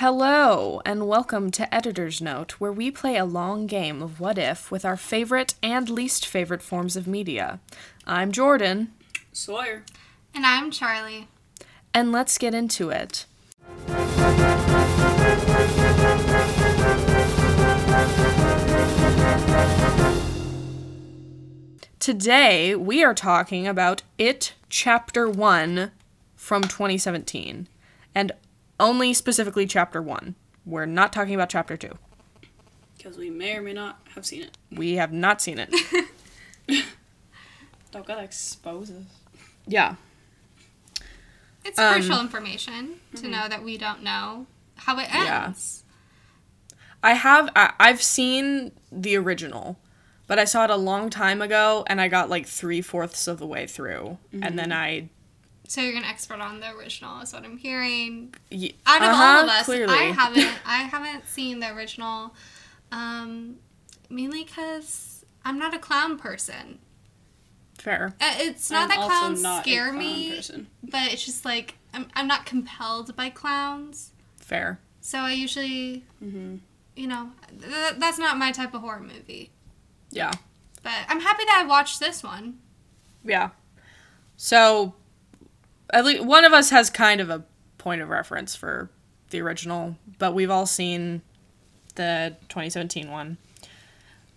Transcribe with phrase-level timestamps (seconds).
[0.00, 4.70] Hello, and welcome to Editor's Note, where we play a long game of what if
[4.70, 7.60] with our favorite and least favorite forms of media.
[8.06, 8.94] I'm Jordan,
[9.30, 9.84] Sawyer.
[10.34, 11.28] And I'm Charlie.
[11.92, 13.26] and let's get into it.
[21.98, 25.90] Today, we are talking about It Chapter 1
[26.36, 27.68] from 2017,
[28.14, 28.32] and
[28.80, 30.34] only specifically Chapter 1.
[30.66, 31.96] We're not talking about Chapter 2.
[32.96, 34.58] Because we may or may not have seen it.
[34.72, 35.72] We have not seen it.
[37.92, 39.02] Don't gotta expose us.
[39.66, 39.94] yeah.
[41.64, 45.14] It's Um, crucial information to know that we don't know how it ends.
[45.26, 45.44] Yeah.
[45.46, 45.84] ends.
[47.02, 49.78] I have I, I've seen the original,
[50.26, 53.38] but I saw it a long time ago, and I got like three fourths of
[53.38, 55.08] the way through, and then I
[55.70, 58.34] So you're an expert on the original, is what I'm hearing.
[58.50, 59.94] y- Out of all uh-huh, of us, clearly.
[59.94, 62.34] I haven't I haven't seen the original,
[62.90, 63.54] um,
[64.08, 66.80] mainly because I'm not a clown person.
[67.78, 68.14] fair.
[68.20, 70.66] Uh, It's not I'm that clowns not scare clown me, person.
[70.82, 74.10] but it's just like I'm I'm not compelled by clowns.
[74.38, 74.80] Fair.
[75.00, 76.56] So I usually, Mm-hmm.
[76.96, 79.50] you know, th- that's not my type of horror movie.
[80.10, 80.32] Yeah.
[80.82, 82.58] But I'm happy that I watched this one.
[83.24, 83.50] Yeah.
[84.36, 84.94] So,
[85.92, 87.44] at least one of us has kind of a
[87.78, 88.90] point of reference for
[89.30, 91.22] the original, but we've all seen
[91.94, 93.36] the 2017 one.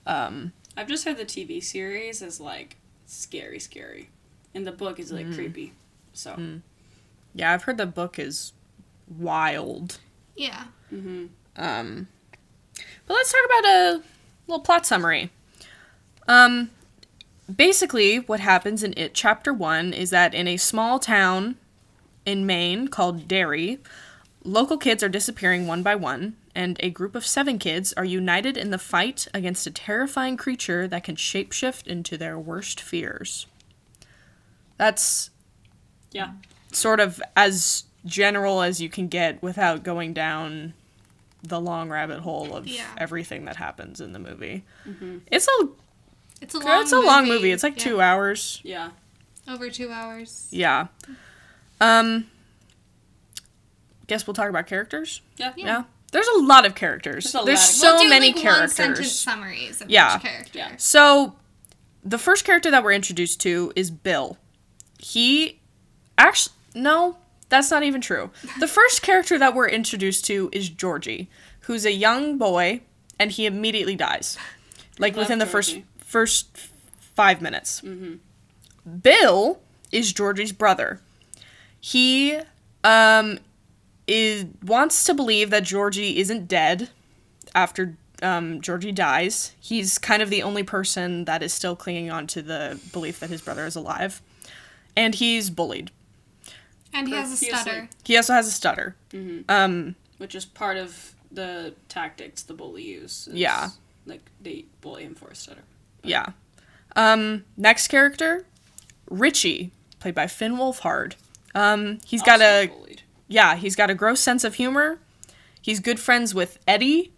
[0.06, 4.10] Um, I've just heard the TV series is like scary, scary.
[4.56, 5.74] And the book is like creepy.
[6.14, 6.60] So,
[7.34, 8.54] yeah, I've heard the book is
[9.18, 10.00] wild.
[10.36, 10.66] Yeah.
[10.94, 11.26] mm-hmm.
[11.56, 12.08] Um,
[13.08, 14.04] but let's talk about a
[14.48, 15.32] little plot summary.
[16.28, 16.70] Um,
[17.54, 21.56] basically, what happens in It Chapter 1 is that in a small town
[22.26, 23.80] in Maine called Derry,
[24.44, 28.58] local kids are disappearing one by one, and a group of seven kids are united
[28.58, 33.48] in the fight against a terrifying creature that can shapeshift into their worst fears.
[34.78, 35.30] That's
[36.12, 36.32] yeah.
[36.72, 40.74] sort of as general as you can get without going down
[41.42, 42.86] the long rabbit hole of Yeah.
[42.98, 44.64] everything that happens in the movie.
[44.88, 45.20] Mm-hmm.
[45.32, 45.68] It's a
[46.44, 47.52] It's a long it's a long movie.
[47.52, 47.84] It's like Yeah.
[47.84, 48.60] two hours.
[48.64, 48.92] Yeah.
[49.48, 50.48] Over two hours.
[50.52, 50.88] Yeah.
[51.82, 52.28] Um.
[54.08, 55.22] Guess we'll talk about characters.
[55.38, 55.54] Yeah.
[55.56, 55.84] Yeah.
[56.12, 57.32] There's a lot of characters.
[57.32, 59.20] There's a There's lot so we'll do, many like, One sentence characters.
[59.20, 60.16] summaries of Yeah.
[60.18, 60.60] each character.
[60.60, 60.72] Yeah.
[60.78, 61.36] So,
[62.04, 64.38] the first character that we're introduced to is Bill.
[65.00, 65.60] He
[66.18, 67.18] actually no,
[67.50, 68.32] that's not even true.
[68.60, 71.30] The first character that we're introduced to is Georgie,
[71.62, 72.82] who's a young boy,
[73.20, 74.38] and he immediately dies,
[75.00, 75.52] like Love within the Georgie.
[75.52, 75.78] first
[77.16, 77.82] five minutes.
[77.82, 78.16] Mm-hmm.
[78.98, 79.60] Bill
[79.92, 81.00] is Georgie's brother.
[81.80, 82.40] He
[82.84, 83.40] um
[84.08, 86.90] is wants to believe that Georgie isn't dead
[87.56, 89.54] after um, Georgie dies.
[89.60, 93.30] He's kind of the only person that is still clinging on to the belief that
[93.30, 94.22] his brother is alive.
[94.96, 95.92] And he's bullied.
[96.94, 97.90] And he has a stutter.
[98.04, 98.96] He also has a stutter.
[99.12, 99.50] Mm-hmm.
[99.50, 103.28] Um, Which is part of the tactics the bully use.
[103.32, 103.72] Yeah.
[104.06, 105.64] Like, they bully him for a stutter.
[106.04, 106.28] Yeah.
[106.96, 108.46] Um, next character,
[109.10, 111.14] Richie, played by Finn Wolfhard.
[111.56, 113.02] Um, he's got Also a bullied.
[113.28, 115.00] yeah, he's got a gross sense of humor.
[115.62, 117.14] He's good friends with Eddie,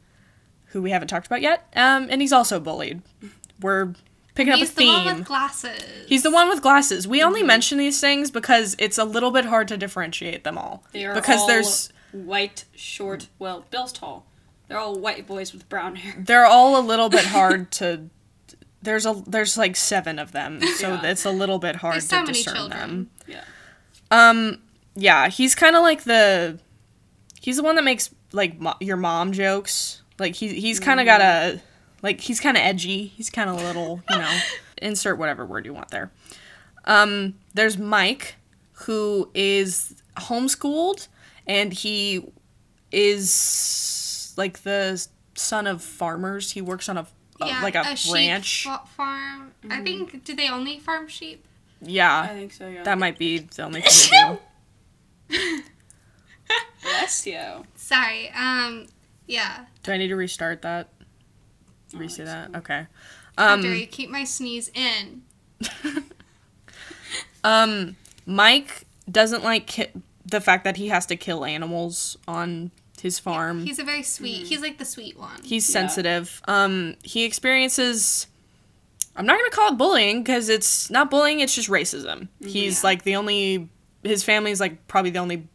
[0.67, 1.67] who we haven't talked about yet.
[1.75, 3.01] Um, and he's also bullied.
[3.61, 3.93] We're
[4.35, 5.05] picking He's up a the theme.
[5.05, 5.81] one with glasses.
[6.07, 7.07] He's the one with glasses.
[7.07, 7.27] We Mm-hmm.
[7.27, 10.83] only mention these things because it's a little bit hard to differentiate them all.
[10.91, 13.27] They are because all there's white, short.
[13.39, 14.25] Well, Bill's tall.
[14.67, 16.15] They're all white boys with brown hair.
[16.17, 18.09] they're all a little bit hard to
[18.85, 21.05] there's a there's like seven of them, so Yeah.
[21.11, 22.79] it's a little bit hard There's to so many discern children.
[22.79, 23.09] them.
[23.27, 23.43] Yeah.
[24.11, 24.59] Um
[24.95, 26.59] yeah, he's kind of like the
[27.41, 30.01] he's the one that makes like mo- your mom jokes.
[30.19, 31.61] Like he he's kind of got a
[32.01, 33.07] like he's kind of edgy.
[33.07, 34.39] He's kind of a little, you know,
[34.81, 36.11] insert whatever word you want there.
[36.85, 38.35] Um there's Mike
[38.85, 41.07] who is homeschooled
[41.47, 42.25] and he
[42.91, 45.05] is like the
[45.35, 46.51] son of farmers.
[46.51, 47.05] He works on a
[47.41, 48.63] uh, like a, sheep ranch.
[48.63, 49.51] fa- farm.
[49.69, 51.45] I think do they only farm sheep?
[51.81, 52.83] Yeah, I think so, yeah.
[52.83, 54.37] that might be the only thing
[55.29, 55.61] they do.
[56.81, 57.65] Bless you.
[57.75, 58.29] Sorry.
[58.31, 58.87] Um.
[59.27, 59.65] Yeah.
[59.83, 60.89] Do I need to restart that?
[61.93, 62.51] I Resay think that?
[62.53, 62.57] so.
[62.59, 62.85] Okay.
[63.37, 65.23] After Um, I keep my sneeze in.
[67.43, 67.95] um,
[68.25, 69.87] Mike doesn't like ki-
[70.25, 72.71] the fact that he has to kill animals on
[73.05, 73.63] his farm.
[73.63, 74.45] He's a very sweet.
[74.45, 74.47] Mm.
[74.47, 75.39] He's like the sweet one.
[75.43, 75.73] He's Yeah.
[75.73, 76.41] sensitive.
[76.47, 78.25] Um, he experiences.
[79.15, 81.39] I'm not gonna call it bullying because it's not bullying.
[81.39, 82.27] It's just racism.
[82.41, 82.47] Mm-hmm.
[82.47, 82.87] He's Yeah.
[82.87, 83.69] like the only.
[84.03, 85.47] His family's like probably the only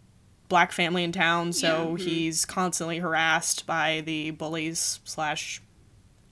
[0.49, 1.97] black family in town, so mm-hmm.
[1.97, 5.61] he's constantly harassed by the bullies slash.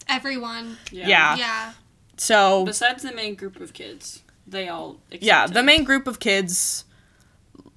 [0.09, 0.79] Everyone.
[0.93, 1.37] Yeah.
[1.37, 1.73] Yeah.
[2.17, 5.01] So Besides the main group of kids, they all.
[5.11, 5.67] yeah, the him.
[5.67, 6.85] main group of kids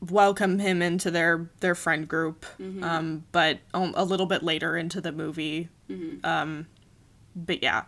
[0.10, 2.84] welcome him into their their friend group, Mm-hmm.
[2.84, 5.70] um, but um, a little bit later into the movie.
[5.90, 6.26] Mm-hmm.
[6.26, 6.68] Um,
[7.36, 7.84] but yeah,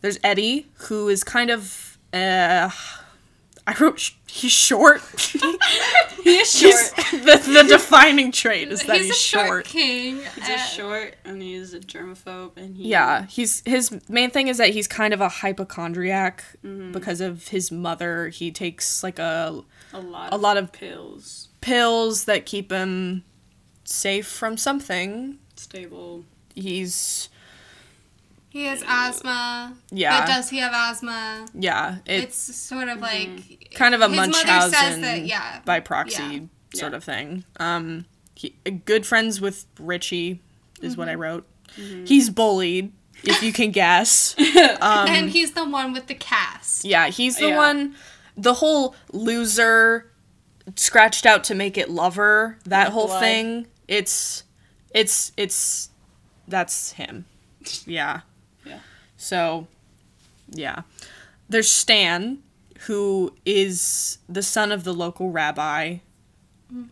[0.00, 1.98] there's Eddie who is kind of.
[2.12, 2.70] Uh,
[3.66, 5.00] I wrote sh- he's short.
[6.22, 7.10] He is He's- short.
[7.24, 9.64] the, the defining trait is that he's, he's, a short, short.
[9.66, 10.16] king.
[10.36, 12.88] He's uh, a short and he's a germaphobe and he.
[12.88, 16.92] Yeah, he's his main thing is that he's kind of a hypochondriac Mm-hmm.
[16.92, 18.28] because of his mother.
[18.28, 19.62] He takes like a
[19.94, 20.32] A lot.
[20.32, 21.48] A lot of- pills.
[21.60, 23.24] pills that keep him
[23.84, 25.38] safe from something.
[25.56, 26.24] Stable.
[26.54, 27.28] He's
[28.50, 29.74] He has asthma.
[29.90, 30.20] Yeah.
[30.20, 31.46] But does he have asthma?
[31.54, 35.60] yeah, It's, it's sort of like kind of a his mother says Munchausen that yeah.
[35.64, 36.40] by proxy Yeah.
[36.80, 36.96] sort Yeah.
[36.96, 37.44] of thing.
[37.58, 38.04] Um,
[38.34, 38.50] he,
[38.84, 40.40] good friends with Richie
[40.82, 40.98] is Mm-hmm.
[41.00, 41.46] what I wrote.
[42.04, 42.92] He's bullied,
[43.24, 44.34] if you can guess.
[44.80, 46.84] Um, and he's the one with the cast.
[46.84, 47.56] Yeah, he's the Yeah.
[47.56, 47.94] one.
[48.36, 50.10] The whole loser
[50.76, 52.58] scratched out to make it lover.
[52.64, 53.20] That whole blood.
[53.20, 53.66] thing.
[53.88, 54.44] It's,
[54.94, 55.90] it's, it's.
[56.46, 57.24] That's him.
[57.86, 58.20] Yeah.
[58.64, 58.80] Yeah.
[59.16, 59.66] So,
[60.50, 60.82] yeah.
[61.48, 62.42] There's Stan,
[62.80, 65.98] who is the son of the local rabbi,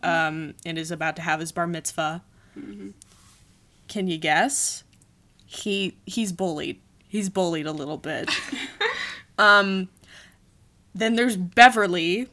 [0.01, 2.23] um, and is about to have his bar mitzvah.
[3.87, 4.83] Can you guess?
[5.45, 6.79] He he's bullied.
[7.07, 8.29] He's bullied a little bit.
[9.37, 9.89] um,
[10.95, 12.27] then there's Beverly,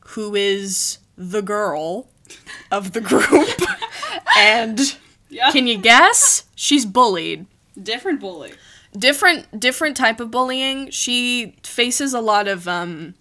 [0.00, 2.08] who is the girl
[2.70, 3.48] of the group,
[4.38, 4.96] and
[5.28, 5.50] Yeah.
[5.50, 6.44] can you guess?
[6.54, 7.46] She's bullied.
[7.80, 8.52] Different bully.
[8.96, 10.90] different different type of bullying.
[10.90, 13.14] She faces a lot of um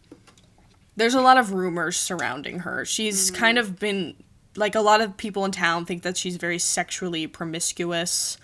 [0.98, 2.84] there's a lot of rumors surrounding her.
[2.86, 4.16] She's kind of been
[4.58, 8.38] like a lot of people in town think that she's very sexually promiscuous.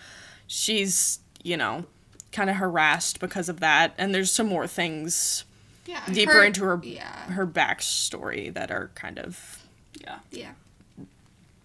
[0.48, 1.86] She's you know
[2.32, 3.94] kind of harassed because of that.
[3.98, 5.44] And there's some more things
[5.88, 6.01] Yeah.
[6.12, 7.31] deeper into her Yeah.
[7.31, 9.63] her backstory that are kind of
[10.00, 10.19] Yeah.
[10.31, 10.51] Yeah.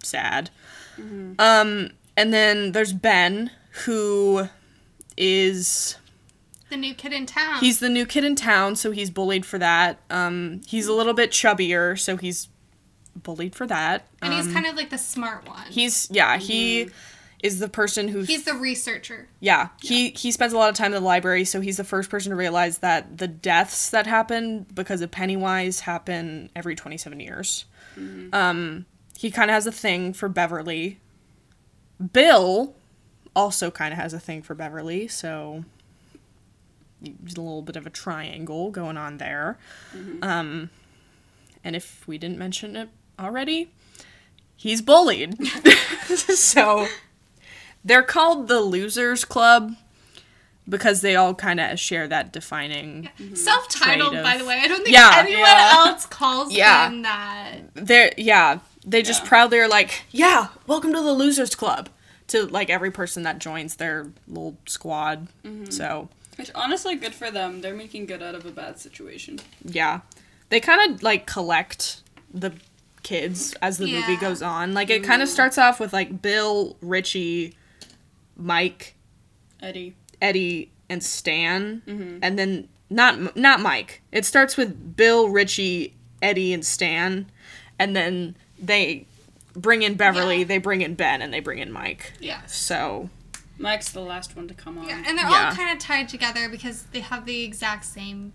[0.02, 0.50] sad.
[1.38, 3.50] Um, and then there's Ben,
[3.84, 4.48] who
[5.16, 5.96] is
[6.70, 7.60] The new kid in town.
[7.60, 9.98] he's the new kid in town, so he's bullied for that.
[10.10, 12.48] Um, he's a little bit chubbier, so he's
[13.14, 14.06] bullied for that.
[14.22, 15.66] and he's Um, kind of like the smart one.
[15.70, 16.88] he's yeah he
[17.42, 19.28] is the person who He's the researcher.
[19.40, 22.08] yeah he he spends a lot of time in the library, so he's the first
[22.08, 27.18] person to realize that the deaths that happen because of Pennywise happen every twenty seven
[27.20, 27.64] years.
[28.32, 28.86] Um,
[29.18, 30.98] he kind of has a thing for Beverly.
[32.12, 32.74] Bill
[33.36, 35.64] also kind of has a thing for Beverly, so
[37.00, 39.58] there's a little bit of a triangle going on there.
[40.22, 40.70] Um,
[41.64, 43.70] and if we didn't mention it already,
[44.56, 45.36] he's bullied.
[46.06, 46.86] so
[47.84, 49.74] they're called the Losers Club
[50.68, 53.08] because they all kind of share that defining.
[53.34, 54.60] Self-titled, of- by the way.
[54.62, 55.14] I don't think Yeah.
[55.18, 55.72] anyone Yeah.
[55.86, 56.88] else calls Yeah.
[56.88, 57.56] him that.
[57.74, 59.28] They're yeah, they just Yeah.
[59.28, 61.88] proudly are like, yeah, welcome to the Losers Club.
[62.28, 65.26] To like every person that joins their little squad.
[65.44, 65.70] Mm-hmm.
[65.70, 67.60] So Which honestly, good for them.
[67.60, 69.40] They're making good out of a bad situation.
[69.64, 70.00] yeah,
[70.48, 72.00] they kind of like collect
[72.32, 72.52] the
[73.02, 74.72] kids as the movie goes on.
[74.72, 75.34] Like it kind of mm-hmm.
[75.34, 77.54] starts off with like Bill, Richie,
[78.36, 78.94] Mike,
[79.60, 79.94] Eddie.
[80.20, 82.18] Eddie, and Stan, mm-hmm.
[82.22, 84.02] and then not not Mike.
[84.12, 87.26] It starts with Bill, Richie, Eddie, and Stan,
[87.78, 89.06] and then they
[89.54, 90.44] bring in Beverly, Yeah.
[90.44, 92.12] they bring in Ben, and they bring in Mike.
[92.20, 92.44] Yeah.
[92.46, 93.10] So
[93.58, 94.88] Mike's the last one to come on.
[94.88, 95.48] Yeah, and they're Yeah.
[95.50, 98.32] all kind of tied together because they have the exact same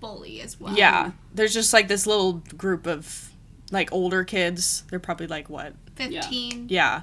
[0.00, 0.74] bully as well.
[0.76, 3.30] yeah, there's just like this little group of
[3.70, 4.84] like older kids.
[4.90, 5.74] They're probably like what?
[5.96, 6.66] 15.
[6.68, 7.02] Yeah,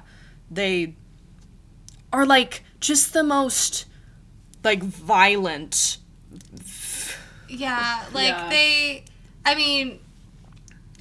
[0.50, 0.94] they
[2.14, 3.86] are like just the most
[4.62, 5.98] like violent.
[7.48, 8.48] Yeah, like Yeah.
[8.48, 9.04] they
[9.44, 9.98] I mean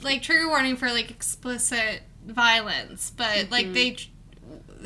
[0.01, 3.97] like trigger warning for like explicit violence, but like they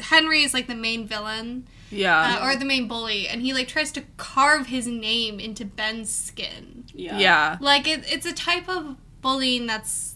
[0.01, 2.39] Henry is like the main villain Yeah.
[2.41, 6.13] uh, or the main bully and he like tries to carve his name into Ben's
[6.13, 6.83] skin.
[6.93, 7.17] Yeah.
[7.17, 7.57] yeah.
[7.59, 10.15] Like it, it's a type of bullying that's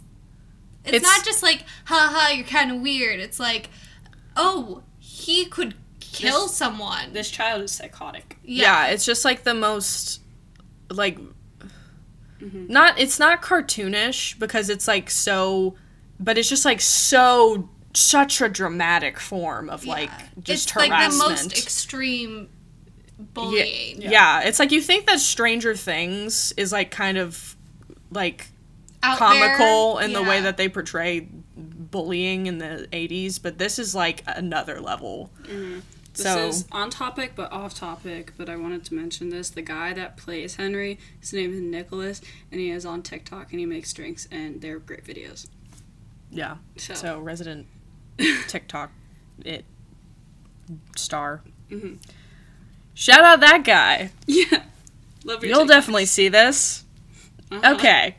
[0.83, 3.19] it's, It's- not just like haha you're kind of weird.
[3.19, 3.69] It's like
[4.37, 5.73] oh, he could
[6.13, 7.13] kill This- someone.
[7.13, 8.37] This child is psychotic.
[8.43, 10.21] yeah it's just like the most
[10.89, 11.17] like
[12.39, 12.67] mm-hmm.
[12.67, 15.75] not it's not cartoonish because it's like so
[16.19, 20.09] but it's just like so such a dramatic form of like
[20.43, 22.49] just it's like harassment the most extreme
[23.33, 27.55] bullying yeah, yeah it's like you think that stranger things is like kind of
[28.11, 28.47] like
[29.03, 30.05] Out comical there.
[30.05, 31.27] in the way that they portray
[31.91, 35.29] bullying in the 80s, but this is like another level.
[35.43, 35.79] Mm-hmm.
[36.13, 39.49] This So- is on topic but off topic, but I wanted to mention this.
[39.49, 43.59] The guy that plays Henry, his name is Nicholas, and he is on TikTok and
[43.59, 45.47] he makes drinks and they're great videos.
[46.29, 46.57] Yeah.
[46.77, 47.67] So, So resident
[48.47, 48.91] TikTok
[49.45, 49.65] it
[50.95, 51.41] star.
[51.69, 51.97] Mhm.
[52.93, 54.11] Shout out that guy.
[54.27, 54.63] yeah.
[55.23, 55.67] Love your You'll TikToks.
[55.69, 56.83] definitely see this.
[57.51, 57.73] Uh-huh.
[57.75, 58.15] Okay.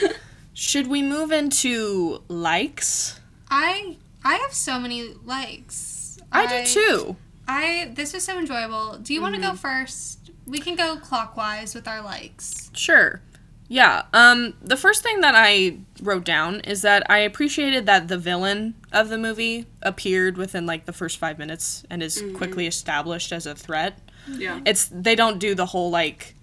[0.54, 3.20] Should we move into likes?
[3.50, 5.95] I I have so many likes.
[6.38, 7.16] I, do too.
[7.48, 8.98] I this was so enjoyable.
[8.98, 9.50] Do you want to Mm-hmm.
[9.52, 10.30] go first?
[10.46, 12.70] We can go clockwise with our likes.
[12.74, 13.20] Sure.
[13.68, 14.02] Yeah.
[14.12, 18.74] Um the first thing that I wrote down is that I appreciated that the villain
[18.92, 23.44] of the movie appeared within like the first 5 minutes and is quickly established as
[23.46, 23.98] a threat.
[24.28, 24.60] Yeah.
[24.64, 26.34] It's they don't do the whole like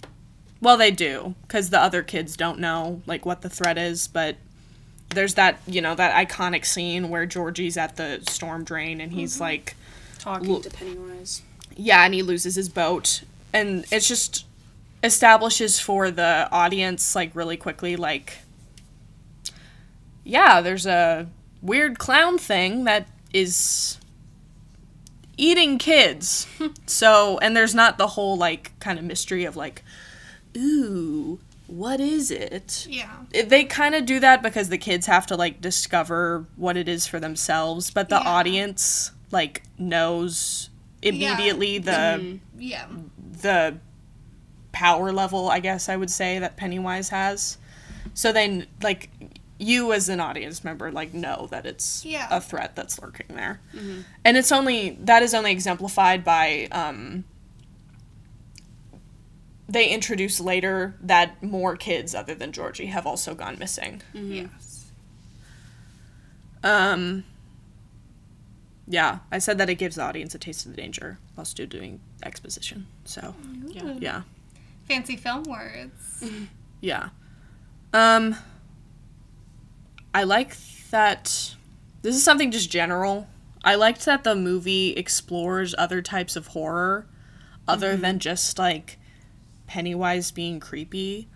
[0.61, 4.35] well they do cuz the other kids don't know like what the threat is, but
[5.09, 9.39] there's that, you know, that iconic scene where Georgie's at the storm drain and he's
[9.39, 9.75] like
[10.23, 11.41] Talking Look- to Pennywise.
[11.75, 13.23] yeah, and he loses his boat.
[13.51, 14.45] And it's just
[15.03, 18.37] establishes for the audience, like, really quickly, like,
[20.23, 21.27] yeah, there's a
[21.61, 23.99] weird clown thing that is
[25.37, 26.47] eating kids.
[26.85, 29.83] so, and there's not the whole, like, kind of mystery of, like,
[30.55, 32.85] ooh, what is it?
[32.89, 33.09] Yeah.
[33.31, 36.87] it- they kind of do that because the kids have to like discover what it
[36.87, 38.29] is for themselves but the Yeah.
[38.29, 40.69] audience like knows
[41.01, 42.85] immediately the Yeah.
[43.41, 43.77] the
[44.71, 47.57] power level i guess i would say that pennywise has.
[48.13, 49.09] So then like
[49.59, 52.27] you as an audience member like know that it's Yeah.
[52.29, 53.59] a threat that's lurking there.
[54.25, 57.23] And it's only that is only exemplified by um
[59.69, 64.01] they introduce later that more kids other than georgie have also gone missing.
[64.13, 64.91] Yes.
[66.63, 67.23] um
[68.87, 71.65] yeah i said that it gives the audience a taste of the danger while still
[71.65, 73.33] doing exposition so
[73.67, 73.95] Yeah.
[73.99, 74.21] yeah
[74.87, 76.23] Fancy film words.
[76.81, 77.09] Yeah.
[77.93, 78.35] Um
[80.13, 80.57] I like
[80.91, 81.55] that
[82.01, 83.27] this is something just general.
[83.63, 87.07] I liked that the movie explores other types of horror
[87.67, 88.99] other than just like
[89.67, 91.29] Pennywise being creepy.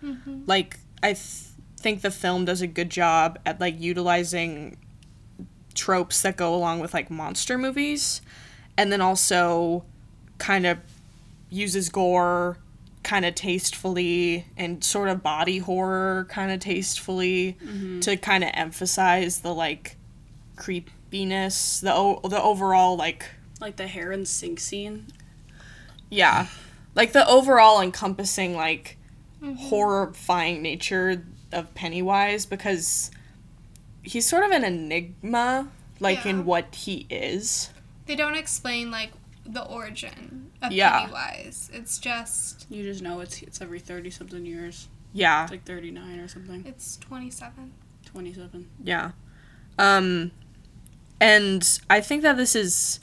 [0.46, 1.46] Like I th-
[1.78, 4.76] think the film does a good job at like utilizing
[5.78, 8.20] tropes that go along with like monster movies
[8.76, 9.84] and then also
[10.38, 10.78] kind of
[11.50, 12.58] uses gore
[13.02, 18.00] kind of tastefully and sort of body horror kind of tastefully mm-hmm.
[18.00, 19.96] to kind of emphasize the like
[20.56, 23.24] creepiness the o- the overall like
[23.60, 25.06] Like the hair and sink scene.
[26.10, 26.46] yeah.
[26.94, 28.96] Like the overall encompassing like
[29.40, 29.54] mm-hmm.
[29.54, 33.10] horrifying nature of Pennywise because
[34.08, 35.68] he's sort of an enigma
[36.00, 36.30] like Yeah.
[36.30, 37.70] in what he is
[38.06, 39.10] They don't explain like
[39.44, 41.00] the origin of Yeah.
[41.00, 41.70] Pennywise.
[41.72, 44.88] It's just You just know it's it's every thirty something years.
[45.12, 46.64] yeah It's like thirty nine or something.
[46.66, 47.72] it's twenty seven.
[48.04, 48.68] Twenty seven.
[48.82, 49.12] Yeah.
[49.78, 50.30] Um
[51.20, 53.00] and I think that this is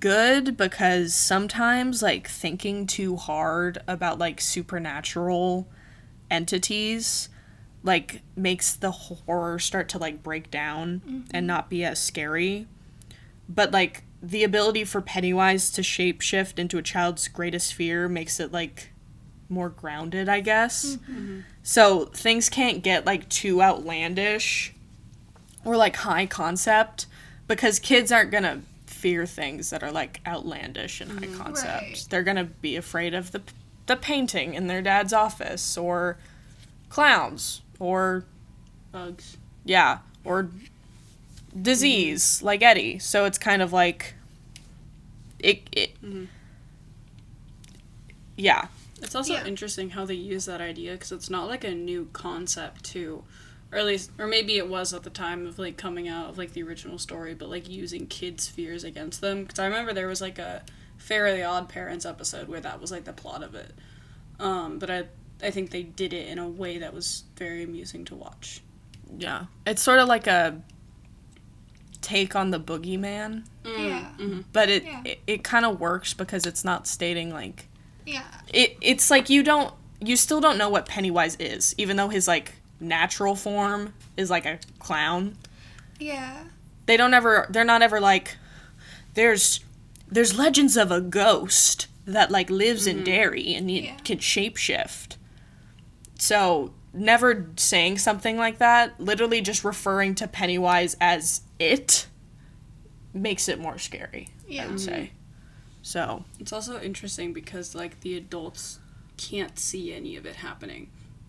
[0.00, 5.66] good because sometimes like thinking too hard about like supernatural
[6.30, 7.28] entities
[7.84, 11.46] like makes the horror start to like break down and mm-hmm.
[11.46, 12.66] not be as scary.
[13.48, 18.50] But like the ability for Pennywise to shapeshift into a child's greatest fear makes it
[18.50, 18.88] like
[19.50, 20.96] more grounded, I guess.
[20.96, 21.40] Mm-hmm.
[21.62, 24.72] So things can't get like too outlandish
[25.62, 27.06] or like high concept
[27.46, 31.38] because kids aren't gonna fear things that are like outlandish and high mm-hmm.
[31.42, 31.82] concept.
[31.82, 32.06] Right.
[32.08, 33.42] They're gonna be afraid of the
[33.86, 36.16] the painting in their dad's office or
[36.88, 38.24] clowns or
[38.92, 39.36] Bugs.
[39.64, 40.48] yeah or
[41.60, 42.98] disease like Eddie.
[42.98, 44.14] So it's kind of like
[45.38, 45.68] it.
[45.72, 45.96] it
[48.36, 48.66] Yeah,
[49.02, 49.46] It's also Yeah.
[49.46, 53.22] interesting how they use that idea because it's not like a new concept to,
[53.70, 56.38] or at least, or maybe it was at the time of like coming out of
[56.38, 59.42] like the original story, but like using kids' fears against them.
[59.44, 60.62] Because I remember there was like a
[60.96, 63.72] Fairly Odd Parents episode where that was like the plot of it.
[64.40, 65.04] Um, but I
[65.42, 68.62] I think they did it in a way that was very amusing to watch.
[69.18, 69.44] yeah.
[69.66, 70.60] It's sort of like a
[72.00, 74.08] take on the boogeyman, mm, Yeah.
[74.18, 74.40] Mm-hmm.
[74.52, 75.02] but it Yeah.
[75.04, 77.66] it, it kind of works because it's not stating like
[78.06, 78.22] Yeah.
[78.52, 78.76] it.
[78.80, 82.54] It's like you don't you still don't know what Pennywise is, even though his like
[82.80, 85.36] natural form is like a clown.
[85.98, 86.44] Yeah.
[86.86, 88.36] they don't ever they're not ever like
[89.14, 89.60] there's
[90.10, 93.04] there's legends of a ghost that like lives in mm-hmm.
[93.04, 93.96] Derry and it Yeah.
[94.04, 95.16] can shapeshift.
[96.24, 102.06] So never saying something like that, literally just referring to Pennywise as it
[103.12, 104.64] makes it more scary, yeah.
[104.64, 105.10] I would say.
[105.82, 108.78] So, It's also interesting because like the adults
[109.18, 110.88] can't see any of it happening.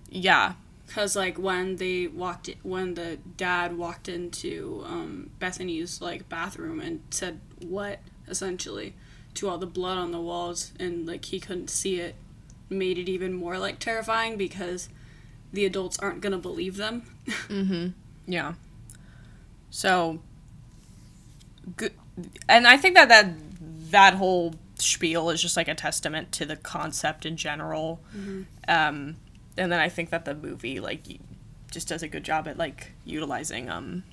[0.09, 0.53] yeah.
[0.87, 6.79] Cause like when they walked, i- when the dad walked into um, Bethany's like bathroom
[6.79, 7.99] and said what
[8.29, 8.93] essentially
[9.33, 12.15] to all the blood on the walls and like he couldn't see it,
[12.69, 14.89] made it even more like terrifying because
[15.53, 17.03] the adults aren't gonna believe them.
[17.49, 17.87] Mm-hmm.
[18.27, 18.53] Yeah.
[19.69, 20.19] So,
[21.77, 21.91] good.
[22.47, 23.29] And I think that that
[23.91, 27.99] that whole spiel is just like a testament to the concept in general.
[28.67, 29.15] Um,
[29.57, 31.01] and then I think that the movie like
[31.71, 34.03] just does a good job at like utilizing um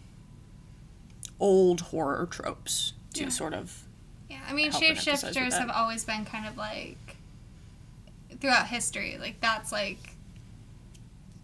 [1.40, 3.28] old horror tropes to Yeah.
[3.28, 3.82] sort of
[4.30, 6.96] Yeah, I mean, help and emphasize with shapeshifters have always been kind of like
[8.42, 9.16] throughout history.
[9.18, 10.16] Like that's like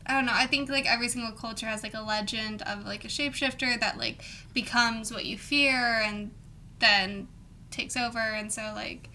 [0.04, 0.32] I don't know.
[0.34, 3.96] I think like every single culture has like a legend of like a shapeshifter that
[3.96, 6.32] like becomes what you fear and
[6.80, 7.28] then
[7.70, 8.18] takes over.
[8.18, 9.08] And so like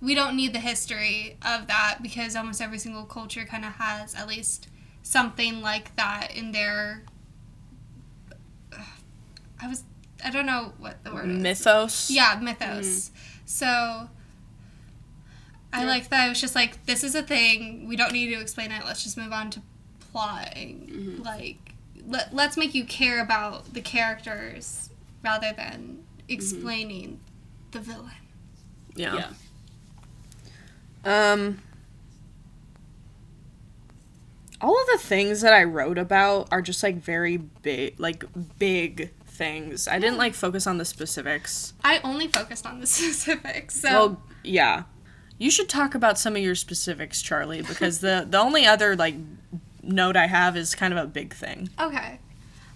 [0.00, 4.14] we don't need the history of that because almost every single culture kind of has
[4.14, 4.68] at least
[5.02, 7.02] something like that in their.
[9.60, 9.82] I was
[10.24, 11.42] I don't know what the word is.
[11.42, 12.10] mythos.
[12.10, 12.86] Yeah, mythos.
[12.86, 13.16] Mm-hmm.
[13.46, 14.08] So
[15.72, 15.86] I Yeah.
[15.88, 16.26] like that.
[16.26, 17.86] It was just like this is a thing.
[17.88, 18.84] We don't need to explain it.
[18.84, 19.62] Let's just move on to
[20.12, 21.20] plotting.
[21.22, 21.58] Like
[22.06, 24.88] let, let's make you care about the characters
[25.22, 27.20] rather than explaining
[27.72, 28.10] the villain.
[28.94, 29.30] Yeah.
[31.04, 31.32] Yeah.
[31.34, 31.58] Um
[34.60, 38.24] all of the things that I wrote about are just like very big like
[38.58, 39.86] big things.
[39.86, 41.74] I didn't like focus on the specifics.
[41.84, 43.80] I only focused on the specifics.
[43.80, 44.84] So Well, yeah.
[45.38, 49.14] You should talk about some of your specifics, Charlie, because the the only other like
[49.82, 51.70] note I have is kind of a big thing.
[51.80, 52.18] Okay.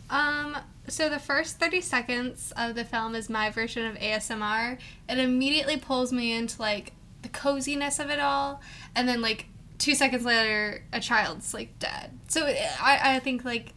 [0.08, 0.56] Um,
[0.88, 4.78] so the first 30 seconds of the film is my version of ASMR.
[5.08, 6.92] It immediately pulls me into like
[7.22, 8.60] the coziness of it all,
[8.94, 9.46] and then like
[9.78, 12.18] two seconds later, a child's like dead.
[12.28, 13.74] So I I think like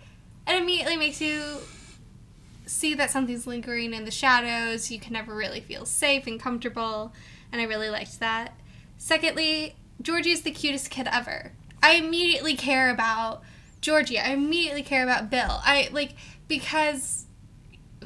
[0.47, 1.41] it immediately makes you
[2.65, 4.91] see that something's lingering in the shadows.
[4.91, 7.13] You can never really feel safe and comfortable,
[7.51, 8.53] and I really liked that.
[8.97, 11.51] Secondly, Georgie's the cutest kid ever.
[11.81, 13.43] I immediately care about
[13.81, 14.19] Georgie.
[14.19, 15.61] I immediately care about Bill.
[15.63, 16.15] I like
[16.47, 17.25] because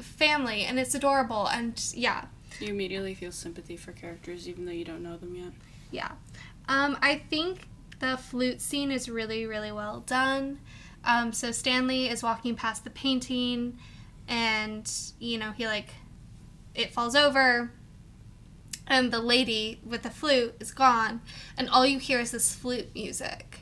[0.00, 2.26] family and it's adorable and yeah.
[2.58, 5.52] You immediately feel sympathy for characters even though you don't know them yet.
[5.90, 6.12] Yeah.
[6.68, 7.68] Um, I think
[8.00, 10.60] the flute scene is really, really well done.
[11.04, 13.78] Um, so Stanley is walking past the painting
[14.28, 15.88] and, you know, he like,
[16.74, 17.72] it falls over
[18.90, 21.22] and the lady with the flute is gone
[21.56, 23.60] and all you hear is this flute music.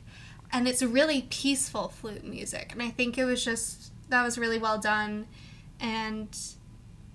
[0.51, 2.71] And it's really peaceful flute music.
[2.73, 5.27] And I think it was just, that was really well done.
[5.79, 6.35] And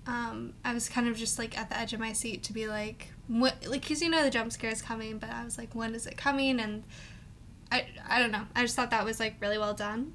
[0.06, 2.68] um, I was kind of just like at the edge of my seat to be
[2.68, 5.74] like, what, like, because you know the jump scare is coming, but I was like,
[5.74, 6.60] when is it coming?
[6.60, 6.84] And
[7.72, 8.46] I, I don't know.
[8.54, 10.12] I just thought that was like really well done.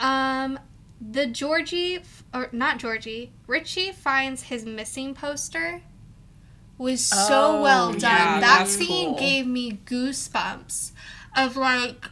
[0.00, 0.58] Um,
[1.00, 2.00] the Georgie,
[2.34, 5.82] or not Georgie, Richie finds his missing poster
[6.80, 8.00] was so Oh, well done.
[8.02, 9.18] yeah, that scene cool.
[9.18, 10.92] gave me goosebumps
[11.36, 12.06] of like,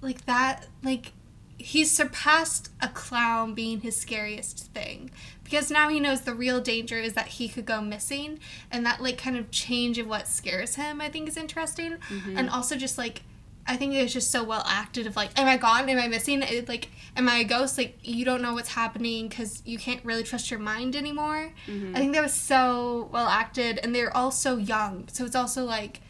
[0.00, 1.12] like that, like
[1.56, 5.10] he's surpassed a clown being his scariest thing
[5.44, 9.00] because now he knows the real danger is that he could go missing and that
[9.00, 12.36] like kind of change of what scares him i think is interesting mm-hmm.
[12.36, 13.22] and also just like
[13.66, 15.88] i think it was just so well acted of like am i gone?
[15.88, 16.42] Am i missing?
[16.42, 17.78] It, like am i a ghost?
[17.78, 21.52] Like you don't know what's happening because you can't really trust your mind anymore.
[21.66, 21.96] Mm-hmm.
[21.96, 25.08] I think that was so well acted and they're all so young.
[25.12, 26.00] So it's also like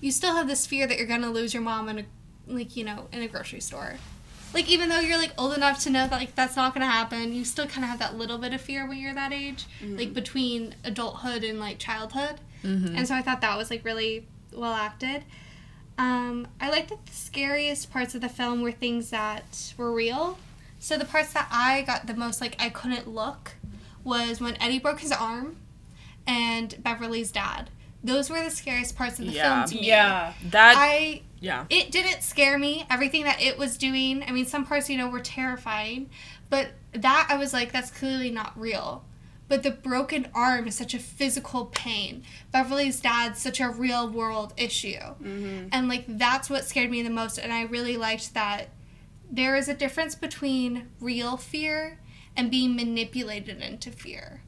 [0.00, 2.04] you still have this fear that you're gonna lose your mom in a
[2.46, 3.96] like you know in a grocery store.
[4.52, 7.32] Like even though you're like old enough to know that like that's not gonna happen
[7.32, 9.96] you still kind of have that little bit of fear when you're that age mm-hmm.
[9.96, 12.40] like between adulthood and like childhood.
[12.64, 12.96] Mm-hmm.
[12.96, 15.24] And so i thought that was like really well acted
[16.00, 20.38] um, i like that the scariest parts of the film were things that were real
[20.78, 23.52] so the parts that i got the most like i couldn't look
[24.02, 25.56] was when eddie broke his arm
[26.26, 27.70] and beverly's dad
[28.02, 29.64] those were the scariest parts of the Yeah.
[29.64, 30.32] film to me Yeah.
[30.50, 31.66] That i yeah.
[31.70, 32.86] it didn't scare me.
[32.90, 36.10] Everything that it was doing, I mean, some parts, you know, were terrifying,
[36.50, 39.02] but that I was like, that's clearly not real.
[39.50, 42.22] But the broken arm is such a physical pain.
[42.52, 44.92] Beverly's dad's such a real world issue.
[44.94, 45.66] Mm-hmm.
[45.72, 47.36] And like, that's what scared me the most.
[47.36, 48.68] And I really liked that
[49.28, 51.98] there is a difference between real fear
[52.36, 54.42] and being manipulated into fear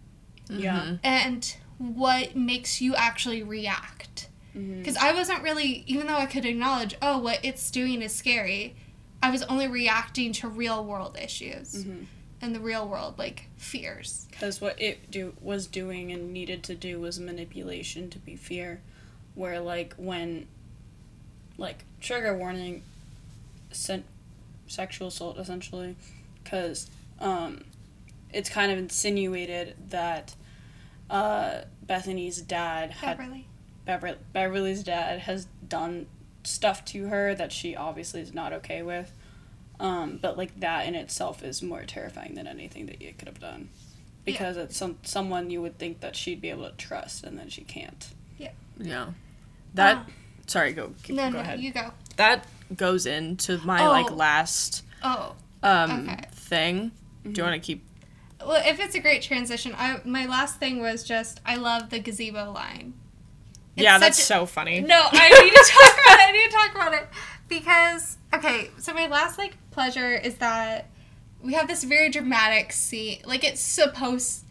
[0.49, 0.81] Yeah.
[0.81, 0.95] Mm-hmm.
[1.03, 4.29] and what makes you actually react.
[4.57, 4.79] Mm-hmm.
[4.79, 8.77] Because I wasn't really, even though I could acknowledge, oh, what it's doing is scary,
[9.21, 11.85] I was only reacting to real world issues.
[12.43, 14.27] In the real world, like fears.
[14.31, 18.81] Because what it do was doing and needed to do was manipulation to be fear,
[19.37, 20.49] where like when,
[21.57, 22.83] like trigger warning,
[23.71, 24.05] sen-
[24.67, 25.95] sexual assault essentially,
[26.43, 27.63] because um,
[28.33, 30.35] it's kind of insinuated that
[31.09, 33.47] uh, Bethany's dad had Beverly.
[33.85, 36.07] Beverly, Beverly's dad has done
[36.43, 39.13] stuff to her that she obviously is not okay with.
[39.83, 43.41] Um, but like that in itself is more terrifying than anything that you could have
[43.41, 43.69] done,
[44.25, 47.49] because it's some someone you would think that she'd be able to trust, and then
[47.49, 48.09] she can't.
[48.39, 48.53] Yeah.
[48.79, 49.07] Yeah.
[49.75, 49.97] That.
[49.97, 50.03] Uh,
[50.47, 50.73] sorry.
[50.73, 50.93] Go.
[51.03, 51.61] Keep, No, go no, ahead.
[51.61, 51.91] you go.
[52.17, 54.15] that goes into my like Oh.
[54.15, 56.25] last Oh, um Okay.
[56.33, 56.93] thing.
[57.25, 57.85] Do you want to keep?
[58.47, 61.99] well, if it's a great transition, I my last thing was just I love the
[61.99, 62.95] gazebo line.
[63.75, 64.81] It's yeah, that's such so funny.
[64.81, 66.29] No, I need to talk about it.
[66.29, 67.09] I need to talk about it
[67.49, 68.71] because okay.
[68.79, 70.89] So my last like pleasure is that
[71.43, 73.21] we have this very dramatic scene.
[73.25, 74.45] Like it's supposed.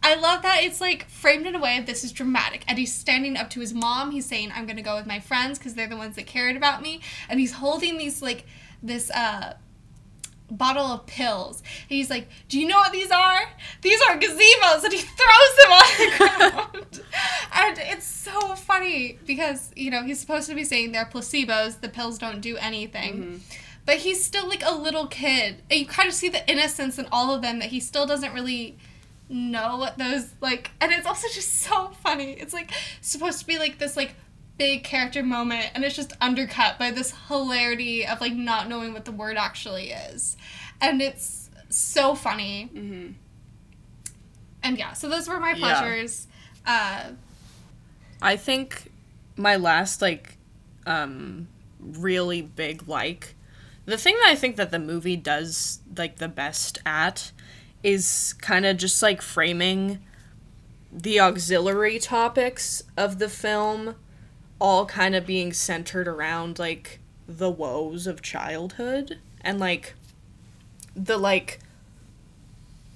[0.00, 2.64] I love that it's like framed in a way of this is dramatic.
[2.68, 4.12] And he's standing up to his mom.
[4.12, 6.82] He's saying, "I'm gonna go with my friends because they're the ones that cared about
[6.82, 8.46] me." And he's holding these like
[8.82, 9.54] this uh
[10.50, 11.60] bottle of pills.
[11.60, 13.40] And he's like, Do you know what these are?
[13.82, 14.84] These are gazebos.
[14.84, 17.00] And he throws them on the ground.
[17.54, 21.88] and it's so funny because, you know, he's supposed to be saying they're placebos, the
[21.88, 23.42] pills don't do anything.
[23.88, 25.62] But he's still like a little kid.
[25.70, 28.34] And you kind of see the innocence in all of them that he still doesn't
[28.34, 28.76] really
[29.30, 32.32] know what those like and it's also just so funny.
[32.32, 32.70] It's like
[33.00, 34.14] supposed to be like this like
[34.58, 39.06] big character moment and it's just undercut by this hilarity of like not knowing what
[39.06, 40.36] the word actually is.
[40.82, 42.68] And it's so funny.
[42.74, 43.12] Mm-hmm.
[44.64, 45.80] And yeah, so those were my Yeah.
[45.80, 46.26] pleasures.
[46.66, 47.12] Uh
[48.20, 48.92] I think
[49.34, 50.36] my last like
[50.84, 51.48] um
[51.80, 53.34] really big like
[53.88, 57.32] the thing that I think that the movie does like the best at
[57.82, 60.00] is kind of just like framing
[60.92, 63.94] the auxiliary topics of the film
[64.58, 69.94] all kind of being centered around like the woes of childhood and like
[70.94, 71.60] the like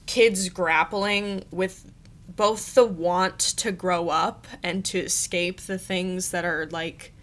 [0.05, 1.90] kids grappling with
[2.28, 7.14] both the want to grow up and to escape the things that are like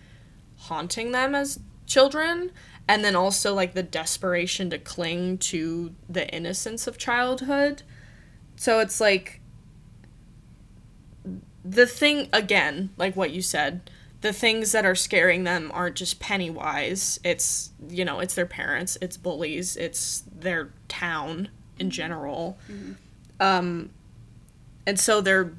[0.57, 2.51] haunting them as children
[2.89, 7.83] and then also like the desperation to cling to the innocence of childhood.
[8.55, 9.39] So it's like
[11.63, 16.19] the thing again like what you said the things that are scaring them aren't just
[16.19, 17.19] pennywise.
[17.23, 22.57] It's you know it's their parents it's bullies it's their town in general.
[23.39, 23.91] Um
[24.87, 25.53] and so they're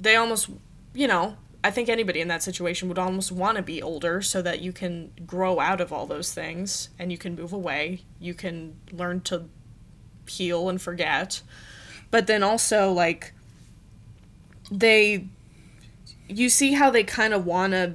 [0.00, 0.48] they almost
[0.94, 4.42] you know i think anybody in that situation would almost want to be older so
[4.42, 8.02] that you can grow out of all those things and you can move away.
[8.18, 9.48] You can learn to
[10.28, 11.42] heal and forget.
[12.10, 13.32] But then also like
[14.70, 15.26] they
[16.28, 17.94] you see how they kind of want to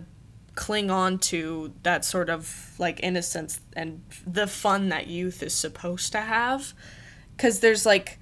[0.56, 6.12] cling on to that sort of like innocence and the fun that youth is supposed
[6.12, 6.74] to have.
[7.36, 8.20] Because there's like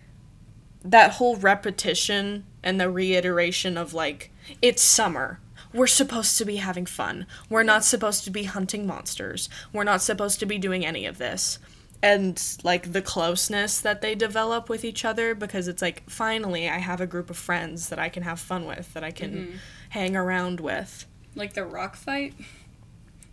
[0.84, 4.32] that whole repetition and the reiteration of like
[4.62, 5.40] it's summer.
[5.74, 7.28] We're supposed to be having fun.
[7.50, 9.50] We're not supposed to be hunting monsters.
[9.74, 11.60] We're not supposed to be doing any of this.
[12.02, 16.78] And like the closeness that they develop with each other because it's like finally i
[16.78, 19.56] have a group of friends that i can have fun with that i can mm-hmm.
[19.90, 21.08] hang around with.
[21.34, 22.36] Like the rock fight.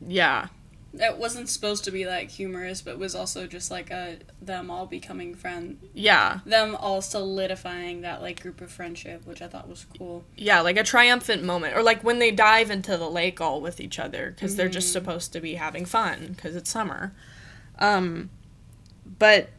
[0.00, 0.48] yeah
[0.94, 4.86] It wasn't supposed to be like humorous, but was also just like a them all
[4.86, 6.40] becoming friends, yeah.
[6.44, 10.24] them all solidifying that like group of friendship, which I thought was cool.
[10.36, 13.80] yeah like a triumphant moment or like when they dive into the lake all with
[13.80, 17.14] each other because they're just supposed to be having fun because it's summer.
[17.78, 18.30] Um
[19.18, 19.50] but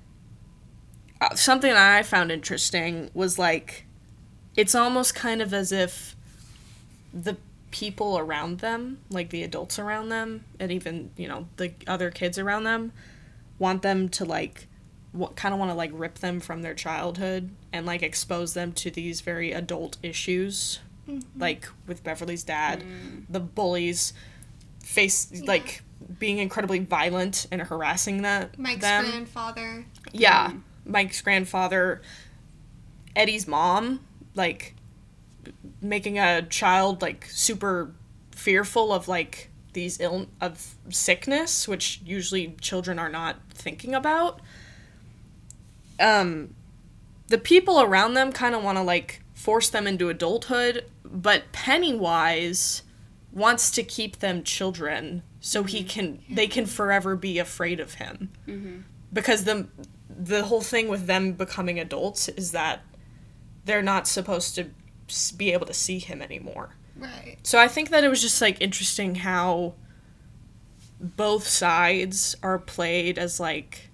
[1.22, 3.86] uh, something that i found interesting was like
[4.56, 6.16] it's almost kind of as if
[7.14, 7.38] the
[7.74, 12.38] people around them like the adults around them and even you know the other kids
[12.38, 12.92] around them
[13.58, 14.68] want them to like
[15.12, 18.72] what kind of want to like rip them from their childhood and like expose them
[18.72, 21.40] to these very adult issues mm-hmm.
[21.40, 22.82] like with Beverly's dad.
[22.82, 23.26] Mm.
[23.30, 24.14] The bullies
[24.84, 25.82] face like
[26.20, 29.06] being incredibly violent and harassing that Mike's them.
[29.06, 29.86] grandfather.
[30.12, 30.50] yeah.
[30.50, 30.62] Mm.
[30.86, 32.02] Mike's grandfather
[33.16, 34.00] Eddie's mom
[34.36, 34.76] like
[35.82, 37.92] making a child like super
[38.32, 44.40] fearful of like these ill of sickness which usually children are not thinking about.
[46.00, 46.56] Um
[47.28, 52.84] the people around them kind of want to like force them into adulthood but pennywise
[53.32, 58.32] wants to keep them children so he can they can forever be afraid of him.
[59.12, 59.68] Because the
[60.10, 62.82] the whole thing with them becoming adults is that
[63.66, 64.70] they're not supposed to
[65.38, 66.76] be able to see him anymore.
[66.96, 67.38] Right.
[67.44, 69.74] So I think that it was just like interesting how
[71.00, 73.90] both sides are played as like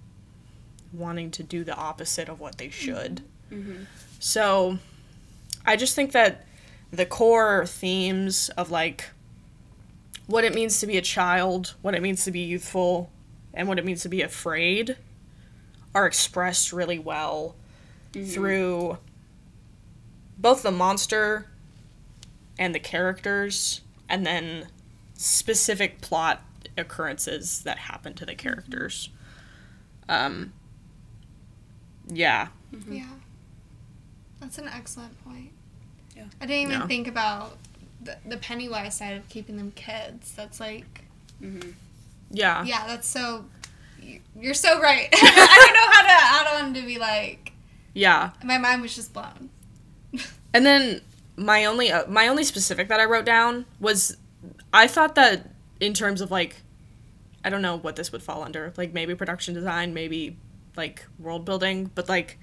[0.92, 2.84] wanting to do the opposite of what they mm-hmm.
[2.84, 3.22] should.
[3.50, 3.84] Mm-hmm.
[4.18, 4.78] So
[5.64, 6.46] I just think that
[6.90, 9.10] the core themes of like
[10.26, 13.10] what it means to be a child, what it means to be youthful,
[13.52, 14.96] and what it means to be afraid
[15.94, 17.56] are expressed really well
[18.12, 18.26] mm-hmm.
[18.26, 18.98] through
[20.40, 21.46] both the monster
[22.58, 24.68] and the characters and then
[25.14, 26.42] specific plot
[26.76, 29.10] occurrences that happen to the characters.
[30.08, 30.52] Um
[32.08, 32.48] yeah.
[32.88, 33.06] Yeah.
[34.40, 35.50] That's an excellent point.
[36.16, 36.24] Yeah.
[36.40, 36.86] I didn't even Yeah.
[36.86, 37.58] think about
[38.02, 40.32] the, the Pennywise side of keeping them kids.
[40.32, 41.04] That's like,
[42.30, 42.64] Yeah.
[42.64, 43.44] yeah, that's so.
[44.02, 45.08] you- You're so right.
[45.12, 46.50] I don't know how to.
[46.50, 47.52] add don't to be like.
[47.92, 48.30] Yeah.
[48.42, 49.50] My mind was just blown.
[50.52, 51.00] And then
[51.36, 54.16] my only uh, my only specific that I wrote down was
[54.72, 56.56] I thought that in terms of like
[57.44, 60.36] I don't know what this would fall under, like maybe production design, maybe
[60.76, 62.38] like world building, but like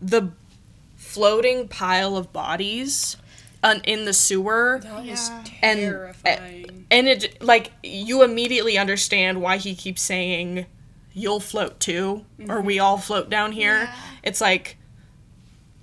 [0.00, 0.30] the
[0.96, 3.16] floating pile of bodies
[3.62, 5.44] on, in the sewer That was Yeah.
[5.62, 6.86] And- eh, terrifying.
[6.90, 10.66] and it like you immediately understand why he keeps saying
[11.12, 12.66] you'll float too or mm-hmm.
[12.66, 13.94] we all float down here Yeah.
[14.22, 14.75] it's like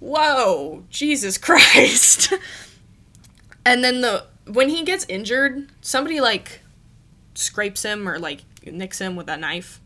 [0.04, 2.34] whoa jesus christ
[3.66, 6.60] and then the when he gets injured somebody like
[7.36, 9.80] scrapes him or like nicks him with a knife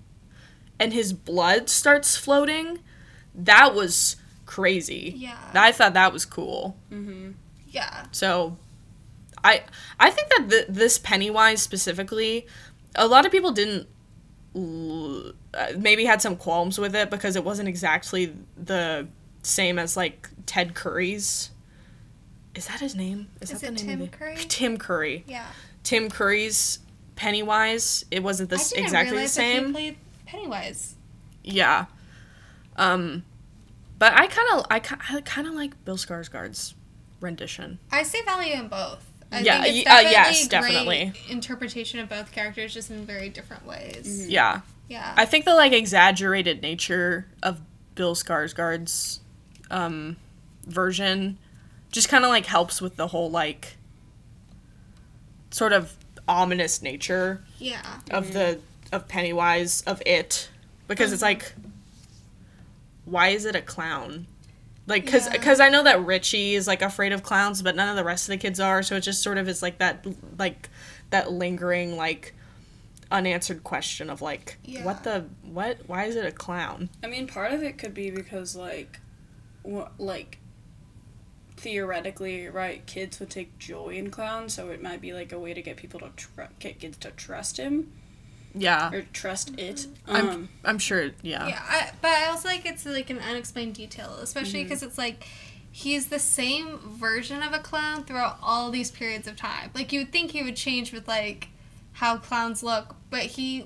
[0.79, 2.79] and his blood starts floating
[3.35, 4.15] that was
[4.47, 5.37] crazy Yeah.
[5.53, 7.35] i thought that was cool Mhm.
[7.69, 8.05] Yeah.
[8.11, 8.57] so,
[9.43, 9.61] I
[9.99, 12.47] I think that th- this Pennywise specifically,
[12.95, 13.87] a lot of people didn't
[14.55, 19.07] l- uh, maybe had some qualms with it because it wasn't exactly the
[19.47, 21.51] same as like Ted Curry's.
[22.55, 23.27] Is that his name?
[23.41, 24.35] Is that it the Tim of the- Curry?
[24.47, 25.23] Tim Curry.
[25.27, 25.45] Yeah.
[25.83, 26.79] Tim Curry's
[27.15, 28.03] Pennywise.
[28.11, 29.71] It wasn't I this didn't exactly the realize that he same.
[29.73, 30.95] played Pennywise.
[31.43, 31.85] Yeah.
[32.75, 33.23] Um,
[33.99, 36.75] but I kind of I kind of like Bill Skarsgård's
[37.21, 37.79] rendition.
[37.91, 39.03] I see value in both.
[39.31, 41.13] I Yeah, think it's uh, definitely yes, great definitely.
[41.29, 44.27] interpretation of both characters, just in very different ways.
[44.29, 44.61] Yeah.
[44.89, 45.13] Yeah.
[45.17, 47.59] I think the like exaggerated nature of
[47.95, 49.19] Bill Skarsgård's
[49.71, 50.17] um,
[50.65, 51.37] version
[51.91, 53.77] just kind of like helps with the whole like
[55.51, 55.95] sort of
[56.27, 57.81] ominous nature yeah.
[58.11, 58.59] of the
[58.91, 60.49] of Pennywise of it
[60.87, 61.53] because it's like
[63.05, 64.27] why is it a clown?
[64.85, 65.37] Like cuz Yeah.
[65.37, 68.25] cuz I know that Richie is like afraid of clowns but none of the rest
[68.25, 70.05] of the kids are so it just sort of is like that
[70.37, 70.69] like
[71.09, 72.33] that lingering like
[73.09, 74.83] unanswered question of like Yeah.
[74.83, 76.89] what the what why is it a clown?
[77.01, 78.99] I mean, part of it could be because like, what
[79.97, 80.39] like.
[81.59, 85.55] Theoretically, right, kids would take joy in clowns, so it might be like a way
[85.55, 87.91] to get people to tr- get kids to trust him
[88.53, 88.91] Yeah.
[88.93, 89.87] or trust it.
[90.07, 91.47] I'm Um, I'm sure yeah.
[91.47, 95.25] Yeah, I, but I also like it's like an unexplained detail, especially because it's like
[95.71, 99.71] he's the same version of a clown throughout all these periods of time.
[99.73, 101.47] Like you would think he would change with like
[101.93, 103.65] how clowns look, but he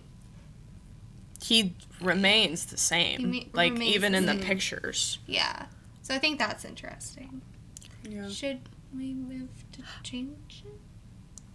[1.43, 3.19] He remains the same.
[3.19, 4.41] He ma- like remains even the in the same.
[4.43, 5.19] pictures.
[5.27, 5.65] yeah.
[6.11, 7.41] So I think that's interesting.
[8.03, 8.27] yeah.
[8.27, 8.59] Should
[8.93, 10.73] we move to change it?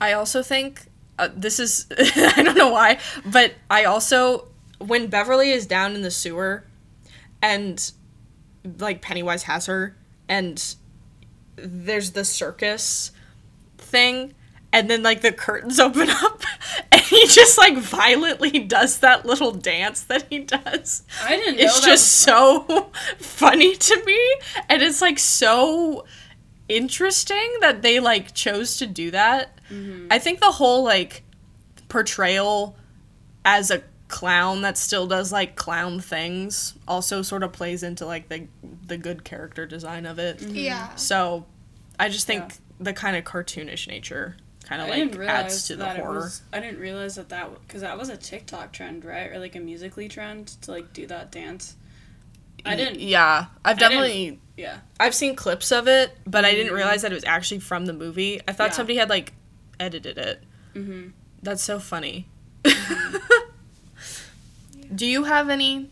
[0.01, 0.87] I also think
[1.19, 6.01] uh, this is I don't know why, but I also when Beverly is down in
[6.01, 6.65] the sewer
[7.43, 7.93] and
[8.79, 9.95] like Pennywise has her
[10.27, 10.75] and
[11.57, 13.13] there's the circus
[13.77, 14.33] thing
[14.73, 16.41] and then like the curtains open up
[16.91, 21.03] and he just like violently does that little dance that he does.
[21.25, 24.37] I didn't know It's that just was- so funny to me
[24.69, 26.05] and it's like so
[26.69, 29.59] interesting that they like chose to do that.
[29.71, 30.09] Mm-hmm.
[30.11, 31.23] I think the whole like
[31.89, 32.77] portrayal
[33.45, 38.29] as a clown that still does like clown things also sort of plays into like
[38.29, 38.47] the
[38.87, 40.39] the good character design of it.
[40.39, 40.55] Mm-hmm.
[40.57, 40.95] Yeah.
[40.97, 41.47] So
[41.99, 42.57] I just think Yeah.
[42.81, 46.15] the kind of cartoonish nature kind of like adds to the horror.
[46.17, 46.43] was.
[46.53, 49.61] I didn't realize that that because that was a TikTok trend, right, or like a
[49.61, 51.77] Musical.ly trend to like do that dance.
[52.65, 52.99] I didn't.
[53.01, 54.79] Yeah, I've definitely Yeah.
[54.99, 57.93] I've seen clips of it, but I didn't realize that it was actually from the
[57.93, 58.41] movie.
[58.49, 58.77] I thought Yeah.
[58.77, 59.33] somebody had like
[59.79, 60.43] edited it.
[60.75, 61.11] Mm-hmm.
[61.43, 62.27] That's so funny.
[64.95, 65.91] Do you have any?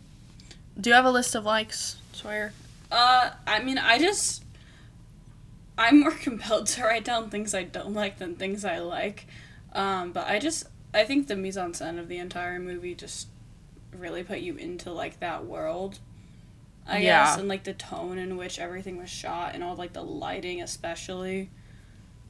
[0.81, 2.53] Do you have a list of likes, Sawyer?
[2.91, 4.44] Uh, I mean, I just
[5.77, 9.27] I'm more compelled to write down things I don't like than things I like.
[9.73, 13.29] Um, but I just I think the mise en scène of the entire movie just
[13.93, 15.99] really put you into like that world.
[16.87, 17.25] I Yeah.
[17.25, 20.61] guess and like the tone in which everything was shot and all like the lighting
[20.63, 21.51] especially.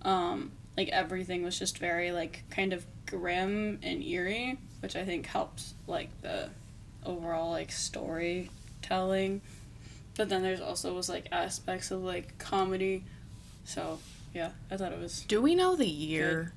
[0.02, 5.26] Um, like everything was just very like kind of grim and eerie, which I think
[5.26, 6.50] helps like the
[7.04, 9.40] overall like storytelling.
[10.16, 13.04] But then there's also was like aspects of like comedy.
[13.64, 13.98] So
[14.32, 16.52] yeah, I thought it was Do we know the year?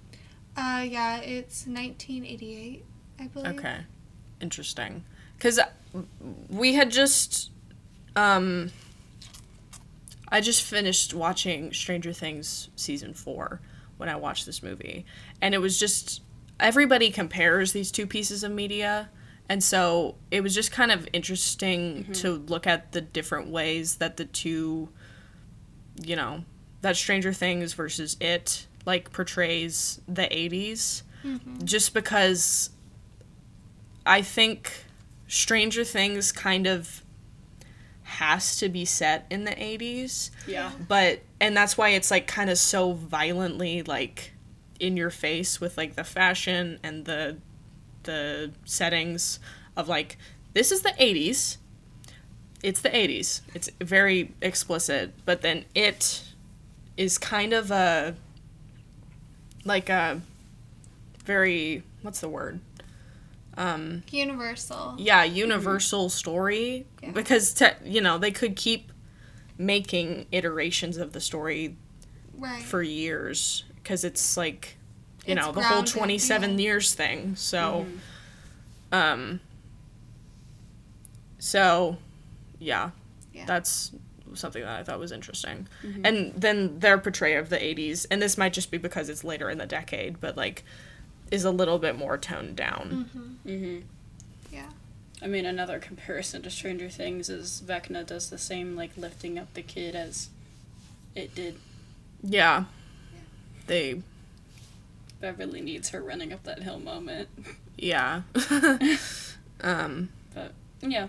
[0.56, 2.84] Uh, yeah, it's 1988,
[3.20, 3.60] I believe.
[3.60, 3.78] Okay.
[4.41, 5.04] Interesting.
[5.39, 5.60] Cuz
[6.50, 7.52] we had just
[8.15, 8.72] um
[10.30, 13.62] I just finished watching Stranger Things season 4
[13.98, 15.06] when I watched this movie.
[15.41, 16.22] And it was just
[16.60, 19.10] everybody compares these two pieces of media.
[19.48, 24.17] And so it was just kind of interesting to look at the different ways that
[24.17, 24.89] the two
[26.04, 26.43] you know,
[26.82, 31.66] that Stranger Things versus it like portrays the 80s mm-hmm.
[31.66, 32.70] just because
[34.06, 34.72] I think
[35.28, 37.04] Stranger Things kind of
[38.04, 40.72] has to be set in the 80s yeah.
[40.88, 44.32] but and that's why it's like kind of so violently like
[44.80, 47.36] in your face with like the fashion and the
[48.04, 49.40] the settings
[49.76, 50.18] of like
[50.54, 51.58] this is the 80s
[52.63, 55.13] it's the 80s it's very explicit.
[55.26, 56.24] But then it
[56.98, 58.16] is kind of a
[59.66, 60.22] like a
[61.26, 62.60] very what's the word
[63.58, 64.96] um Universal.
[64.98, 67.12] yeah universal story Yeah.
[67.12, 68.92] because te- you know they could keep
[69.58, 71.76] making iterations of the story
[72.38, 72.62] Right.
[72.62, 74.78] for years because it's like
[75.26, 76.58] you It's know the whole 27 yeah.
[76.58, 77.86] years thing so
[78.92, 79.40] um
[81.40, 81.98] so
[82.60, 82.90] yeah,
[83.34, 83.46] Yeah.
[83.46, 83.92] that's
[84.36, 85.68] something that i thought was interesting
[86.04, 89.50] and then their portrayal of the 80s and this might just be because it's later
[89.50, 90.63] in the decade but like
[91.32, 93.10] is a little bit more toned down
[93.46, 93.80] Mm-hmm.
[94.52, 94.70] Yeah.
[95.22, 99.54] I mean, another comparison to Stranger Things is Vecna does the same like lifting up
[99.56, 100.30] the kid as
[101.16, 101.58] it did.
[102.24, 102.66] yeah
[103.66, 104.02] they
[105.20, 107.28] Beverly needs her running up that hill moment.
[107.78, 108.22] yeah
[109.62, 111.08] um But yeah,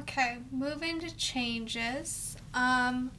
[0.00, 2.36] Okay, moving to changes.
[2.54, 3.10] Um,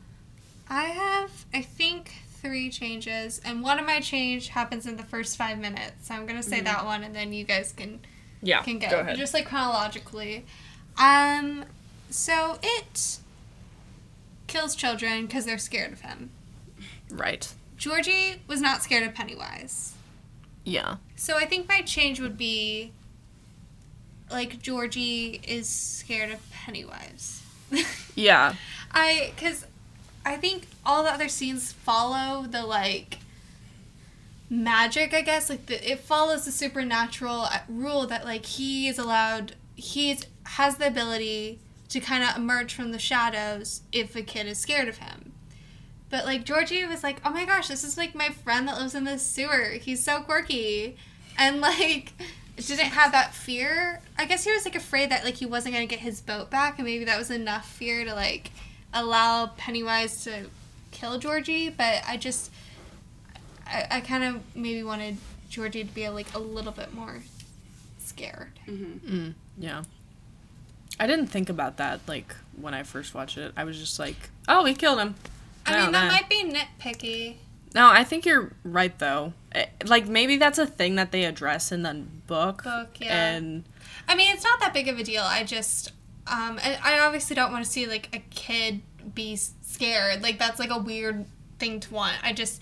[0.69, 2.11] I have, I think,
[2.41, 6.07] three changes, and one of my change happens in the first five minutes.
[6.07, 7.99] So I'm gonna say that one, and then you guys can
[8.41, 10.45] yeah can go, go ahead just like chronologically.
[10.97, 11.65] Um,
[12.09, 13.19] so it
[14.47, 16.31] kills children because they're scared of him.
[17.11, 19.93] right Georgie was not scared of Pennywise.
[20.63, 22.91] yeah So I think my change would be
[24.31, 27.41] like Georgie is scared of Pennywise.
[28.15, 28.55] yeah
[28.91, 29.65] I cuz
[30.25, 33.19] I think all the other scenes follow the like
[34.49, 38.97] magic, I guess, like the, it follows the supernatural uh, rule that like he is
[38.97, 44.47] allowed he's has the ability to kind of emerge from the shadows if a kid
[44.47, 45.31] is scared of him.
[46.09, 48.95] But like Georgie was like, "Oh my gosh, this is like my friend that lives
[48.95, 49.73] in the sewer.
[49.79, 50.97] He's so quirky."
[51.37, 52.13] And like
[52.67, 54.01] didn't have that fear.
[54.17, 56.49] I guess he was like afraid that like he wasn't going to get his boat
[56.49, 58.51] back and maybe that was enough fear to like
[58.93, 60.45] allow Pennywise to
[60.91, 62.51] kill Georgie, but I just
[63.67, 65.17] I, I kind of maybe wanted
[65.49, 67.21] Georgie to be like a little bit more
[67.99, 68.51] scared.
[68.67, 69.83] Mm, yeah.
[70.99, 73.53] I didn't think about that like when I first watched it.
[73.55, 75.15] I was just like, "Oh, he killed him."
[75.65, 76.11] I Oh, mean, that nah.
[76.11, 77.35] might be nitpicky.
[77.75, 79.33] No, I think you're right though.
[79.53, 81.93] Eh, Like maybe that's a thing that they address in the
[82.27, 82.63] book.
[82.63, 83.29] Book, yeah.
[83.31, 83.63] And
[84.07, 85.23] I mean, it's not that big of a deal.
[85.23, 85.89] I just,
[86.27, 88.81] um, I, I obviously don't want to see like a kid
[89.13, 90.23] be scared.
[90.23, 91.25] Like that's like a weird
[91.59, 92.15] thing to want.
[92.23, 92.61] I just,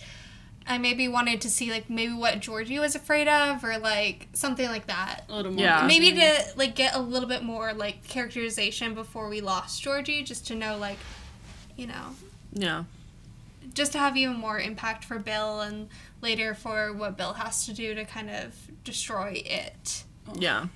[0.70, 4.68] I maybe wanted to see like maybe what Georgie was afraid of or like something
[4.68, 5.22] like that.
[5.30, 5.64] a little more.
[5.64, 5.88] Yeah.
[5.88, 10.48] Maybe to like get a little bit more like characterization before we lost Georgie, just
[10.48, 10.98] to know like,
[11.78, 12.08] you know,
[12.52, 12.84] yeah.
[13.74, 15.90] Just to have even more impact for Bill and
[16.22, 20.04] later for what Bill has to do to kind of destroy it.
[20.36, 20.68] Yeah.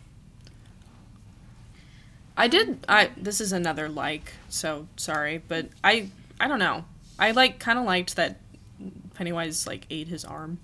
[2.37, 6.85] I did I this is another like, so sorry, but I I don't know.
[7.19, 8.39] I like kind of liked that
[9.13, 10.59] Pennywise like ate his arm.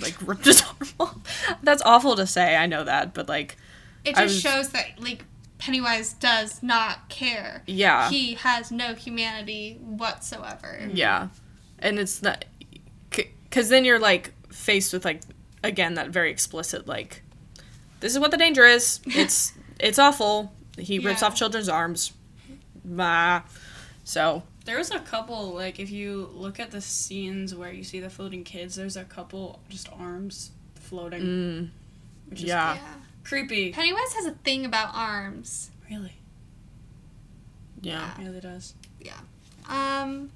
[0.00, 1.56] Like ripped his arm off.
[1.62, 3.56] That's awful to say, I know that, but like
[4.04, 5.24] It just was- shows that like
[5.58, 7.62] Pennywise does not care.
[7.66, 8.10] yeah.
[8.10, 10.88] He has no humanity whatsoever.
[10.92, 11.28] Yeah,
[11.84, 12.44] and it's not
[13.10, 15.20] because then you're like faced with like
[15.62, 17.22] again that very explicit like
[18.00, 18.98] this is what the danger is.
[19.06, 20.52] It's it's awful.
[20.76, 21.28] He rips Yeah.
[21.28, 22.12] off children's arms.
[22.84, 23.42] Bah.
[24.04, 28.00] So There was a couple like if you look at the scenes where you see
[28.00, 31.70] the floating kids, there's a couple just arms floating, Mm,
[32.28, 32.74] which is yeah.
[32.74, 32.80] Yeah.
[33.24, 33.72] creepy.
[33.72, 35.70] Pennywise has a thing about arms.
[35.90, 36.16] Really,
[37.80, 38.10] yeah.
[38.20, 38.74] yeah, it does.
[39.00, 39.12] Yeah.
[39.68, 40.30] Um,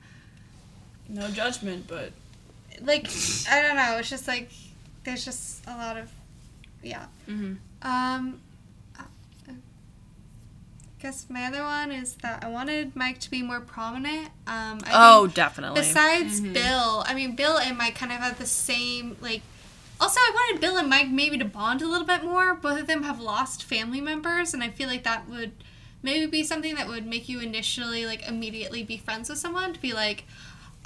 [1.09, 2.13] No judgment, but
[2.83, 3.09] like
[3.51, 3.97] I don't know.
[3.99, 4.51] It's just like
[5.05, 6.11] there's just a lot of,
[6.83, 7.07] yeah.
[7.29, 7.55] mm-hmm.
[7.81, 8.41] Um,
[8.99, 9.03] I
[11.01, 14.27] guess my other one is that I wanted Mike to be more prominent.
[14.47, 15.81] Um, I Oh, definitely.
[15.81, 16.53] besides Mhm.
[16.55, 19.43] Bill, I mean Bill and Mike kind of have the same like.
[20.01, 22.55] Also, I wanted Bill and Mike maybe to bond a little bit more.
[22.55, 25.51] Both of them have lost family members, and I feel like that would
[26.05, 29.81] maybe be something that would make you initially like immediately be friends with someone to
[29.81, 30.25] be like,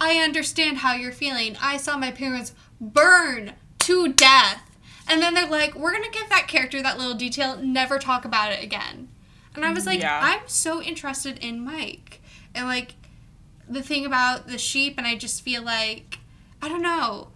[0.03, 1.57] I understand how you're feeling.
[1.63, 4.69] I saw my parents burn to death.
[5.09, 8.25] And then they're like, we're going to give that character that little detail, never talk
[8.25, 9.09] about it again.
[9.55, 10.19] And I was like, Yeah.
[10.21, 12.21] I'm so interested in Mike.
[12.53, 12.95] And like
[13.69, 16.19] the thing about the sheep, and I just feel like,
[16.61, 17.29] I don't know.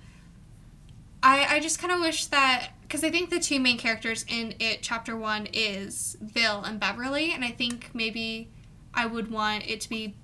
[1.23, 4.55] I, I just kind of wish that because I think the two main characters in
[4.59, 8.49] it chapter one is Bill and Beverly, and I think maybe
[8.93, 10.17] I would want it to be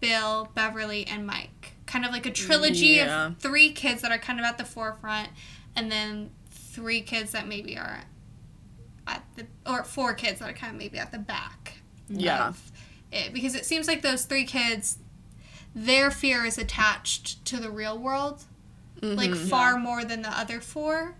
[0.00, 3.26] Bill, Beverly, and Mike, kind of like a trilogy Yeah.
[3.26, 5.28] of three kids that are kind of at the forefront,
[5.76, 8.04] and then three kids that maybe are
[9.06, 11.74] at the or four kids that are kind of maybe at the back
[12.08, 12.48] Yeah.
[12.48, 12.72] of
[13.10, 14.98] it because it seems like those three kids
[15.74, 18.44] their fear is attached to the real world
[19.02, 19.48] like Mhm.
[19.48, 21.16] far more than the other four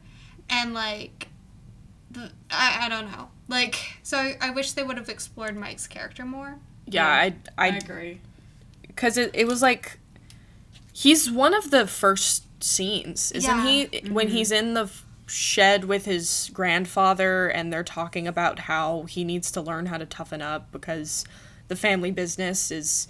[0.48, 1.28] and like
[2.10, 5.86] the, I, I don't know like so I, I wish they would have explored mike's
[5.88, 8.20] character more yeah, I, I, I, agree.
[9.00, 9.98] Because it, it was like,
[10.92, 13.86] he's one of the first scenes, isn't Yeah.
[13.88, 14.10] he?
[14.10, 14.90] When he's in the
[15.26, 20.04] shed with his grandfather, and they're talking about how he needs to learn how to
[20.04, 21.24] toughen up because
[21.68, 23.08] the family business is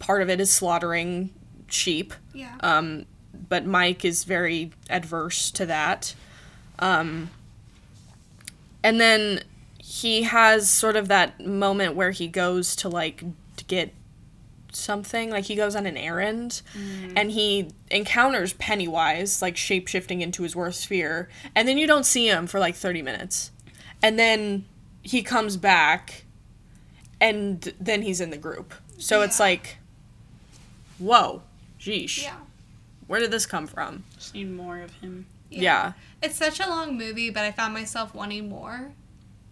[0.00, 1.30] part of it is slaughtering
[1.68, 2.12] sheep.
[2.32, 3.06] yeah Um,
[3.48, 6.16] but Mike is very adverse to that.
[6.80, 7.30] Um,
[8.82, 9.44] and then
[9.78, 13.22] he has sort of that moment where he goes to like
[13.56, 13.92] to get
[14.76, 17.12] something like he goes on an errand mm.
[17.16, 22.28] and he encounters pennywise like shape-shifting into his worst fear and then you don't see
[22.28, 23.50] him for like 30 minutes
[24.02, 24.64] and then
[25.02, 26.24] he comes back
[27.20, 29.78] and then he's in the group so it's like
[30.98, 31.42] whoa
[31.80, 32.36] sheesh yeah
[33.06, 34.02] where did this come from?
[34.16, 35.26] Just need more of him.
[35.50, 35.92] Yeah.
[36.22, 38.92] it's such a long movie but i found myself wanting more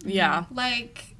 [0.04, 0.46] Yeah.
[0.52, 1.14] like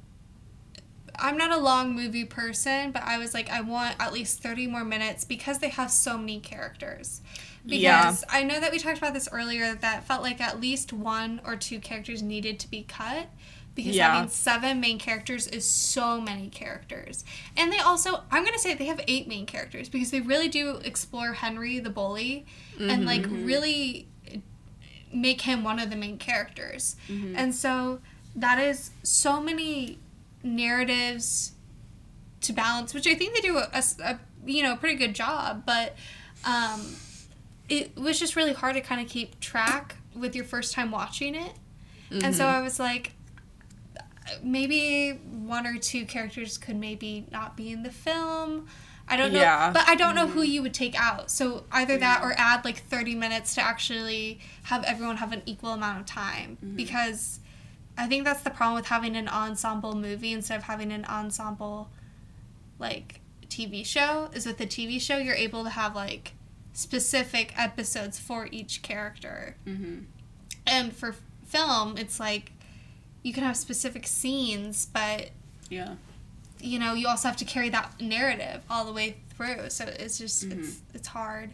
[1.19, 4.67] I'm not a long movie person, but I was like, I want at least 30
[4.67, 7.21] more minutes because they have so many characters.
[7.65, 8.15] Because Yeah.
[8.29, 11.55] I know that we talked about this earlier that felt like at least one or
[11.55, 13.27] two characters needed to be cut.
[13.75, 14.19] Because Yeah.
[14.21, 17.23] means seven main characters is so many characters.
[17.57, 20.49] And they also, I'm going to say they have eight main characters because they really
[20.49, 22.45] do explore Henry the bully
[22.77, 23.45] and mm-hmm, like mm-hmm.
[23.45, 24.07] really
[25.13, 26.95] make him one of the main characters.
[27.07, 27.35] Mm-hmm.
[27.35, 27.99] And so
[28.35, 29.99] that is so many
[30.43, 31.53] narratives
[32.41, 35.63] to balance, which I think they do a, a- a, you know pretty good job.
[35.65, 35.95] But
[36.45, 36.95] um,
[37.69, 41.35] it was just really hard to kind of keep track with your first time watching
[41.35, 41.53] it,
[42.11, 42.57] and so mm-hmm.
[42.57, 43.13] I was like,
[44.43, 48.67] maybe one or two characters could maybe not be in the film.
[49.07, 49.71] I don't know, Yeah.
[49.71, 50.51] but I don't know who mm-hmm.
[50.51, 51.29] you would take out.
[51.29, 55.71] So either that or add like 30 minutes to actually have everyone have an equal
[55.71, 56.75] amount of time mm-hmm.
[56.75, 57.39] because
[57.97, 61.89] I think that's the problem with having an ensemble movie instead of having an ensemble
[62.79, 66.33] like TV show is with the TV show you're able to have like
[66.73, 69.55] specific episodes for each character.
[69.67, 69.99] Mm-hmm.
[70.65, 71.15] And for
[71.45, 72.51] film, it's like
[73.21, 75.29] you can have specific scenes, but
[75.69, 75.95] Yeah.
[76.59, 79.69] you know, you also have to carry that narrative all the way through.
[79.69, 81.51] So it's just it's it's hard.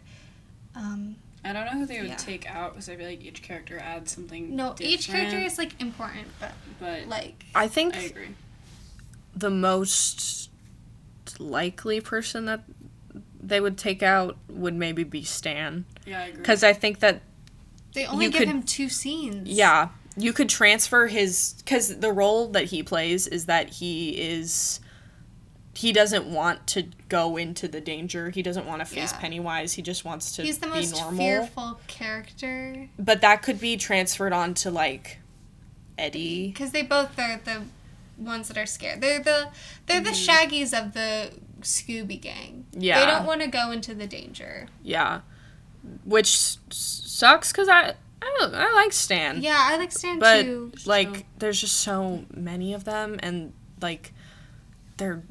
[0.74, 2.16] Um, I don't know who they would Yeah.
[2.16, 4.54] take out because I feel like each character adds something.
[4.54, 8.28] no, each character is like important, but But like I think I agree.
[9.34, 10.50] the most
[11.38, 12.64] likely person that
[13.42, 15.86] they would take out would maybe be Stan.
[16.06, 16.36] Yeah, I agree.
[16.38, 17.22] Because I think that,
[17.94, 19.48] they only give could- him two scenes.
[19.48, 21.54] yeah, you could transfer his.
[21.58, 24.80] Because the role that he plays is that he is.
[25.80, 28.28] He doesn't want to go into the danger.
[28.28, 29.18] He doesn't want to face Yeah.
[29.18, 29.72] Pennywise.
[29.72, 31.18] He just wants to He's the most normal.
[31.18, 35.18] fearful character But that could be transferred on to like
[35.96, 36.48] Eddie.
[36.48, 37.62] because they both are the
[38.18, 39.00] ones that are scared.
[39.00, 39.48] They're the
[39.86, 40.30] they're the mm-hmm.
[40.54, 42.66] Shaggies of the Scooby Gang.
[42.72, 43.00] Yeah.
[43.00, 44.66] they don't want to go into the danger.
[44.82, 45.20] Yeah,
[46.04, 49.40] which s- sucks because I I, don't- I like Stan.
[49.40, 50.72] Yeah, I like Stan but too.
[50.84, 54.12] like So- there's just so many of them and like
[54.98, 55.22] they're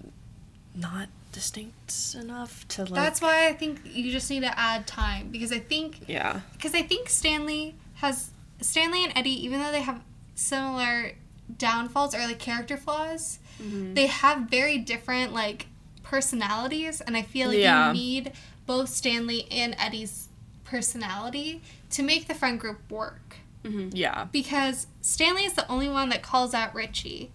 [0.80, 2.94] not distinct enough to like.
[2.94, 6.42] That's why I think you just need to add time because I think Yeah.
[6.54, 10.02] because I think Stanley has Stanley and Eddie, even though they have
[10.36, 11.12] similar
[11.58, 13.94] downfalls or like character flaws, mm-hmm.
[13.94, 15.68] they have very different like
[16.04, 17.88] personalities, and I feel like Yeah.
[17.88, 18.32] you need
[18.66, 20.28] both Stanley and Eddie's
[20.64, 21.62] personality
[21.92, 23.38] to make the friend group work.
[23.64, 23.90] Mm-hmm.
[23.94, 24.26] Yeah.
[24.32, 27.32] Because Stanley is the only one that calls out Richie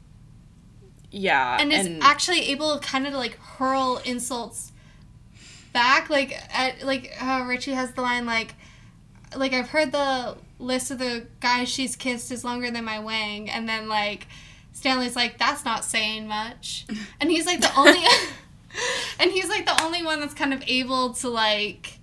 [1.14, 1.58] Yeah.
[1.60, 4.72] and is actually able kind of like hurl insults
[5.72, 8.54] back like at like uh, richie has the line like
[9.36, 13.50] like i've heard the list of the guys she's kissed is longer than my wang
[13.50, 14.28] and then like
[14.72, 16.86] stanley's like that's not saying much
[17.20, 18.04] and he's like the only
[19.18, 21.98] and he's like the only one that's kind of able to like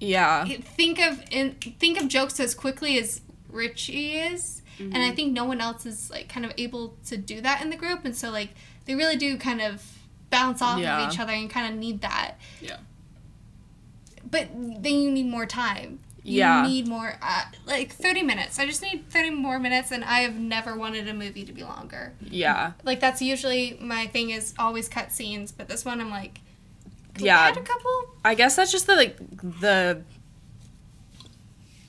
[0.00, 0.44] yeah.
[0.46, 3.20] think of in think of jokes as quickly as
[3.52, 7.40] Richie is, and I think no one else is like kind of able to do
[7.42, 8.50] that in the group, and so like
[8.86, 9.84] they really do kind of
[10.30, 11.04] bounce off Yeah.
[11.06, 12.34] of each other and kind of need that.
[12.60, 12.76] Yeah.
[14.28, 16.00] But then you need more time.
[16.22, 16.66] You Yeah.
[16.66, 18.58] need more, uh, like thirty minutes.
[18.58, 21.62] I just need thirty more minutes, and I have never wanted a movie to be
[21.64, 22.12] longer.
[22.22, 22.72] Yeah.
[22.84, 26.40] Like that's usually my thing is always cut scenes, but this one I'm like,
[27.18, 27.48] Yeah.
[27.50, 28.04] a couple.
[28.24, 29.16] I guess that's just the like
[29.60, 30.02] the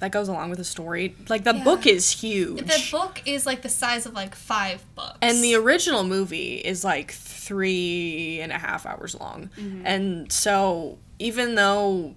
[0.02, 1.16] that goes along with the story.
[1.30, 1.64] Like the Yeah.
[1.64, 2.58] book is huge.
[2.68, 5.18] The book is like the size of like five books.
[5.22, 9.50] and the original movie is like three and a half hours long.
[9.58, 9.82] Mm-hmm.
[9.86, 12.16] And so even though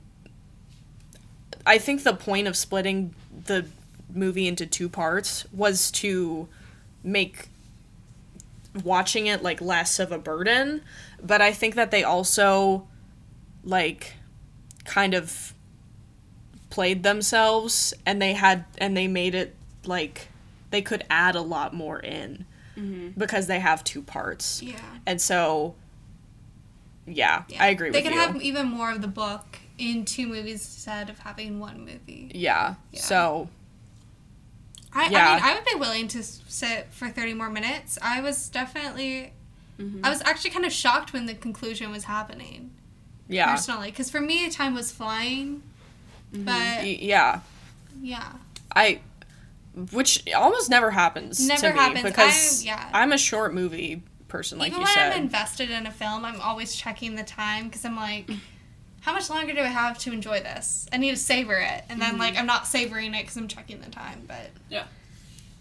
[1.66, 3.14] I think the point of splitting
[3.44, 3.66] the
[4.12, 6.48] movie into two parts was to
[7.02, 7.48] make
[8.82, 10.80] watching it like less of a burden,
[11.22, 12.86] but I think that they also
[13.62, 14.14] like
[14.84, 15.52] kind of
[16.74, 19.54] played themselves and they had and they made it
[19.86, 20.26] like
[20.70, 22.44] they could add a lot more in
[22.76, 23.10] mm-hmm.
[23.16, 24.60] because they have two parts.
[24.60, 24.80] yeah.
[25.06, 25.76] And so
[27.06, 28.18] yeah, I agree they with can you.
[28.18, 32.32] have even more of the book in two movies instead of having one movie.
[32.34, 32.74] yeah.
[32.90, 33.00] Yeah.
[33.00, 33.48] So
[34.92, 35.28] I, Yeah.
[35.28, 38.00] I mean, I would be willing to sit for 30 more minutes.
[38.02, 39.32] I was definitely.
[39.78, 40.04] Mm-hmm.
[40.04, 42.72] I was actually kind of shocked when the conclusion was happening,
[43.28, 43.52] yeah.
[43.52, 43.90] personally.
[43.90, 45.62] Because for me, time was flying.
[46.34, 46.44] Mm-hmm.
[46.44, 47.40] But, Y- Yeah.
[48.02, 48.32] yeah.
[48.74, 49.00] I
[49.92, 52.02] which almost never happens Never to me happens.
[52.04, 52.90] because I- yeah.
[52.92, 55.12] I'm a short movie person like Even you when said.
[55.12, 58.38] I'm invested in a film, I'm always checking the time because I'm like, mm.
[59.00, 60.86] how much longer do I have to enjoy this?
[60.92, 61.84] I need to savor it.
[61.88, 62.40] And then, like, mm-hmm.
[62.40, 64.22] I'm not savoring it because I'm checking the time.
[64.28, 64.84] But yeah.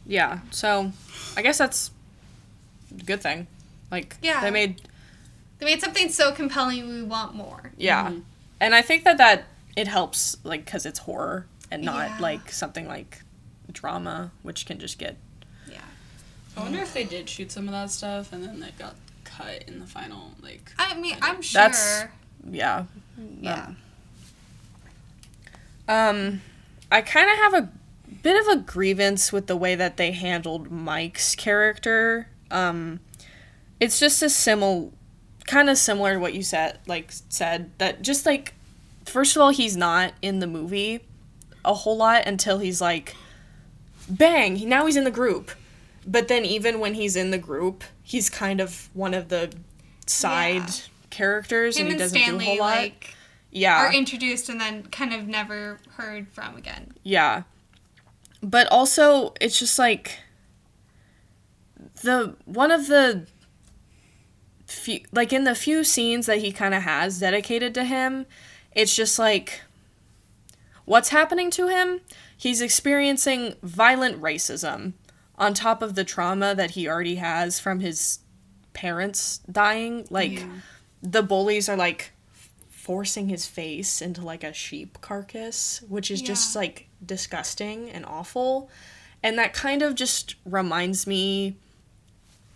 [0.05, 0.39] Yeah.
[0.51, 0.91] So
[1.37, 1.89] I guess that's
[2.99, 3.47] a good thing.
[3.91, 4.41] Like Yeah.
[4.41, 4.81] they made
[5.59, 7.71] they made something so compelling, we want more.
[7.77, 8.09] yeah.
[8.09, 8.19] Mm-hmm.
[8.59, 9.45] And I think that that
[9.75, 12.17] it helps like cuz it's horror and not Yeah.
[12.19, 13.23] like something like
[13.71, 15.17] drama which can just get
[15.69, 15.81] Yeah.
[16.57, 19.63] I wonder if they did shoot some of that stuff and then that got cut
[19.63, 21.61] in the final like I mean, I'm sure.
[21.61, 22.07] That's-
[22.49, 22.85] yeah.
[23.39, 23.71] yeah.
[25.87, 26.41] Um,
[26.91, 27.69] I kind of have a
[28.21, 32.27] bit of a grievance with the way that they handled Mike's character.
[32.51, 32.99] Um,
[33.79, 34.91] it's just a simil,
[35.47, 38.53] kind of similar to what you said, like said that just like,
[39.05, 41.01] first of all, he's not in the movie
[41.65, 43.15] a whole lot until he's like,
[44.09, 45.51] bang, now he's in the group.
[46.05, 49.53] But then even when he's in the group, he's kind of one of the
[50.05, 50.71] side Yeah.
[51.09, 52.75] characters, Him and he doesn't do a Stanley whole lot.
[52.77, 53.15] like
[53.51, 56.91] yeah, are introduced and then kind of never heard from again.
[57.03, 57.43] Yeah.
[58.41, 60.19] But also it's just like
[62.01, 63.27] the one of the
[64.67, 68.25] few like in the few scenes that he kind of has dedicated to him,
[68.75, 69.61] it's just like
[70.85, 72.01] what's happening to him?
[72.35, 74.93] He's experiencing violent racism
[75.37, 78.19] on top of the trauma that he already has from his
[78.73, 80.05] parents dying.
[80.09, 80.45] Like
[81.01, 82.11] the bullies are like
[82.69, 88.69] forcing his face into like a sheep carcass, which is just like disgusting and awful.
[89.21, 91.55] And that kind of just reminds me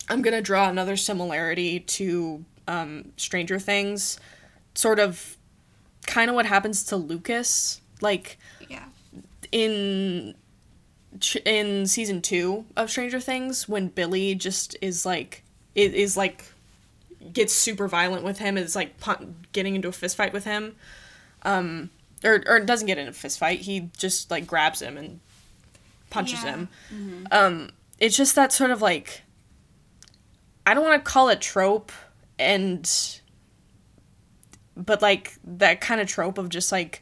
[0.09, 4.20] I'm going to draw another similarity to um, Stranger Things,
[4.74, 5.36] sort of
[6.08, 7.82] kind of what happens to Lucas.
[8.01, 8.38] Like
[8.68, 8.86] Yeah.
[9.51, 10.34] in
[11.45, 15.43] in season two of Stranger Things when Billy just is like
[15.76, 16.45] it is like
[17.34, 18.93] gets super violent with him is like
[19.51, 20.76] getting into a fist fight with him
[21.43, 21.89] um
[22.24, 25.20] or or doesn't get in a fist fight he just like grabs him and
[26.10, 26.51] punches Yeah.
[26.89, 29.24] him um it's just that sort of like
[30.66, 31.91] I don't want to call it trope
[32.38, 32.88] and
[34.78, 37.01] but like that kind of trope of just like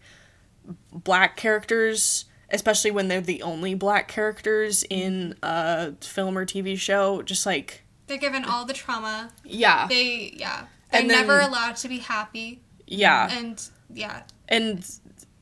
[0.91, 7.21] black characters especially when they're the only black characters in a film or TV show
[7.23, 9.31] just like They're given all the trauma.
[9.43, 10.65] yeah They, yeah.
[10.91, 12.61] They're And then- never allowed to be happy.
[12.87, 13.29] yeah.
[13.35, 13.61] And
[13.93, 14.87] yeah, And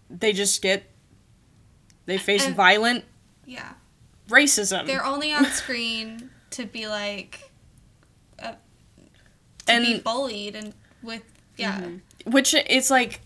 [0.10, 0.84] they just get
[2.06, 3.04] they face And- violent
[3.46, 3.74] yeah.
[4.30, 4.88] racism.
[4.88, 7.52] They're only on screen to be like
[8.40, 8.54] uh,
[9.68, 10.74] to And- be bullied and
[11.04, 11.24] with
[11.58, 11.82] yeah
[12.26, 13.22] which it's like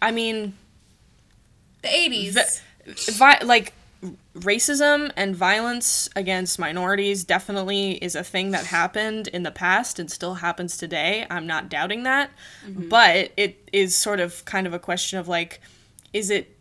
[0.00, 0.54] I mean
[1.82, 2.62] the eighties.
[2.86, 3.72] vi- like
[4.34, 10.10] racism and violence against minorities definitely is a thing that happened in the past and
[10.10, 11.26] still happens today.
[11.30, 12.30] I'm not doubting that.
[12.66, 12.88] Mm-hmm.
[12.88, 15.60] But it is sort of kind of a question of like
[16.12, 16.56] is it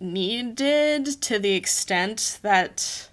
[0.00, 3.08] needed to the extent that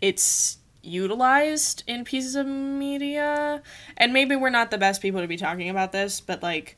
[0.00, 3.62] it's utilized in pieces of media?
[3.96, 6.76] And maybe we're not the best people to be talking about this, but like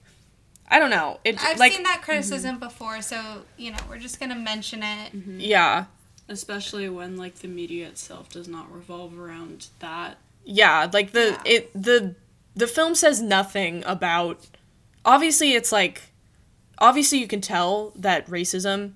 [0.71, 1.19] I don't know.
[1.25, 5.13] It I've like seen that criticism before, so you know we're just gonna mention it.
[5.13, 5.41] Mm-hmm.
[5.41, 5.87] yeah.
[6.29, 10.19] Especially when like the media itself does not revolve around that.
[10.45, 11.53] Yeah, like the Yeah.
[11.53, 12.15] it the
[12.55, 14.47] the film says nothing about
[15.05, 16.03] obviously it's like
[16.79, 18.93] obviously you can tell that racism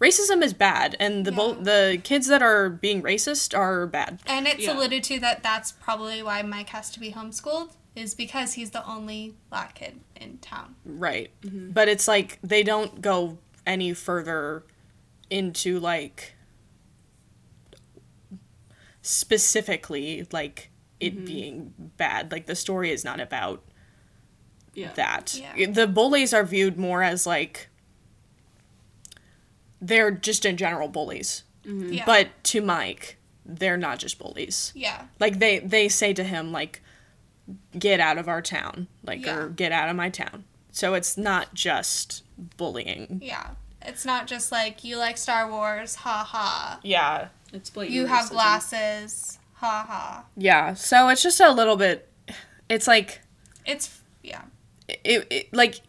[0.00, 4.20] racism is bad and the bo- the kids that are being racist are bad.
[4.26, 4.74] And it's Yeah.
[4.74, 8.86] alluded to that that's probably why Mike has to be homeschooled is because he's the
[8.86, 10.76] only black kid in town.
[10.84, 11.30] Right.
[11.42, 11.70] Mm-hmm.
[11.72, 14.64] But it's like they don't go any further
[15.30, 16.34] into like
[19.02, 20.70] specifically like
[21.00, 21.24] it mm-hmm.
[21.24, 22.30] being bad.
[22.30, 23.64] Like the story is not about
[24.74, 24.92] Yeah.
[24.94, 25.40] that.
[25.56, 25.70] Yeah.
[25.70, 27.68] The bullies are viewed more as like
[29.80, 31.44] they're just in general bullies.
[31.64, 32.04] Yeah.
[32.06, 34.72] But to Mike, they're not just bullies.
[34.74, 35.04] yeah.
[35.20, 36.82] Like they they say to him like
[37.78, 39.36] get out of our town, like Yeah.
[39.36, 40.44] or get out of my town.
[40.70, 42.22] So it's not just
[42.56, 43.20] bullying.
[43.22, 43.50] Yeah.
[43.82, 46.80] It's not just like you like Star Wars, ha ha.
[46.82, 47.28] Yeah.
[47.52, 47.94] It's blatant.
[47.96, 50.24] You have glasses, ha ha.
[50.36, 50.74] Yeah.
[50.74, 52.08] So it's just a little bit
[52.68, 53.20] it's like
[53.64, 54.42] It's yeah.
[54.88, 55.80] it, it like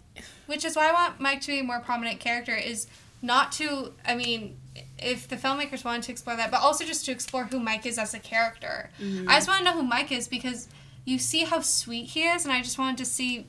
[0.46, 2.88] Which is why I want Mike to be a more prominent character is
[3.22, 4.58] not to I mean
[4.98, 7.98] if the filmmakers wanted to explore that, but also just to explore who Mike is
[7.98, 8.90] as a character.
[9.02, 9.30] Mm-hmm.
[9.30, 10.68] I just want to know who Mike is because
[11.06, 13.46] you see how sweet he is, and I just wanted to see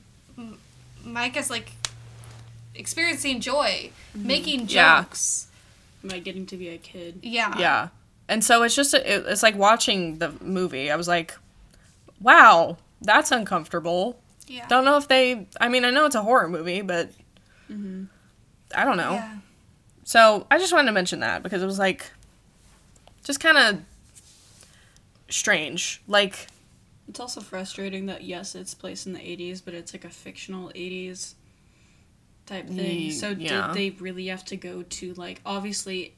[1.03, 1.73] Mike as like
[2.75, 4.27] experiencing joy, mm-hmm.
[4.27, 5.03] making Yeah.
[5.03, 5.47] jokes.
[6.03, 7.19] By getting to be a kid.
[7.21, 7.57] Yeah.
[7.59, 7.89] yeah.
[8.27, 10.89] And so it's just it, it's like watching the movie.
[10.89, 11.37] I was like,
[12.19, 14.17] "Wow, that's uncomfortable."
[14.47, 14.67] Yeah.
[14.67, 15.47] Don't know if they.
[15.59, 17.11] I mean, I know it's a horror movie, but
[17.69, 18.05] mm-hmm.
[18.75, 19.13] I don't know.
[19.13, 19.35] Yeah.
[20.11, 22.11] So I just wanted to mention that because it was like,
[23.23, 23.81] just kind of
[25.29, 26.01] strange.
[26.05, 26.47] Like,
[27.07, 30.67] It's also frustrating that yes, it's placed in the 80s, but it's like a fictional
[30.75, 31.35] 80s
[32.45, 32.77] type thing.
[32.77, 33.67] Ye- So yeah.
[33.67, 36.13] did they really have to go to like obviously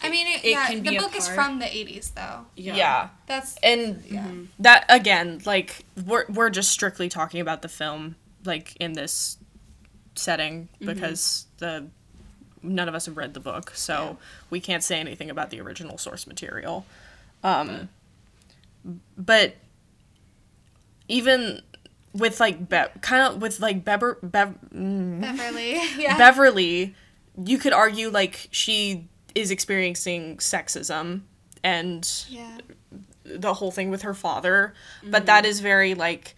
[0.00, 2.46] I mean, it, It yeah, can the be a book is from the 80s, though.
[2.54, 2.76] yeah.
[2.76, 3.08] yeah.
[3.26, 4.30] That's and yeah.
[4.60, 8.14] that again, like we're we're just strictly talking about the film,
[8.44, 9.38] like in this
[10.14, 10.86] setting mm-hmm.
[10.86, 11.88] because the
[12.64, 14.18] none of us have read the book, so
[14.50, 16.86] we can't say anything about the original source material.
[17.42, 17.88] Um,
[19.16, 19.54] but
[21.08, 21.60] even
[22.12, 25.80] with like Be- kind of with like Beber Bev Beverly.
[25.98, 26.16] Yeah.
[26.16, 26.94] Beverly,
[27.44, 31.22] you could argue like she is experiencing sexism
[31.62, 32.58] and yeah.
[33.24, 36.36] the whole thing with her father, but that is very like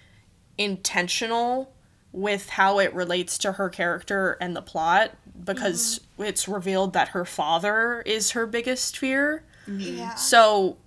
[0.56, 1.72] intentional
[2.16, 5.10] with how it relates to her character and the plot
[5.44, 6.24] because mm-hmm.
[6.24, 9.44] it's revealed that her father is her biggest fear.
[9.68, 9.98] Mm-hmm.
[9.98, 10.14] Yeah.
[10.14, 10.78] So,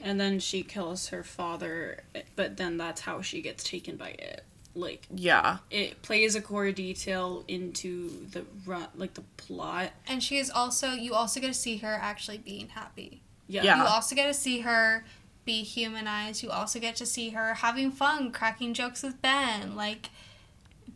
[0.00, 2.04] And then she kills her father,
[2.34, 4.42] but then that's how she gets taken by it.
[4.74, 5.58] Like yeah.
[5.70, 9.90] it plays a core detail into the run, like the plot.
[10.08, 13.20] And she is also, you also get to see her actually being happy.
[13.48, 13.64] Yeah.
[13.64, 13.76] Yeah.
[13.76, 15.04] You also get to see her
[15.44, 16.42] be humanized.
[16.42, 20.08] You also get to see her having fun, cracking jokes with Ben, like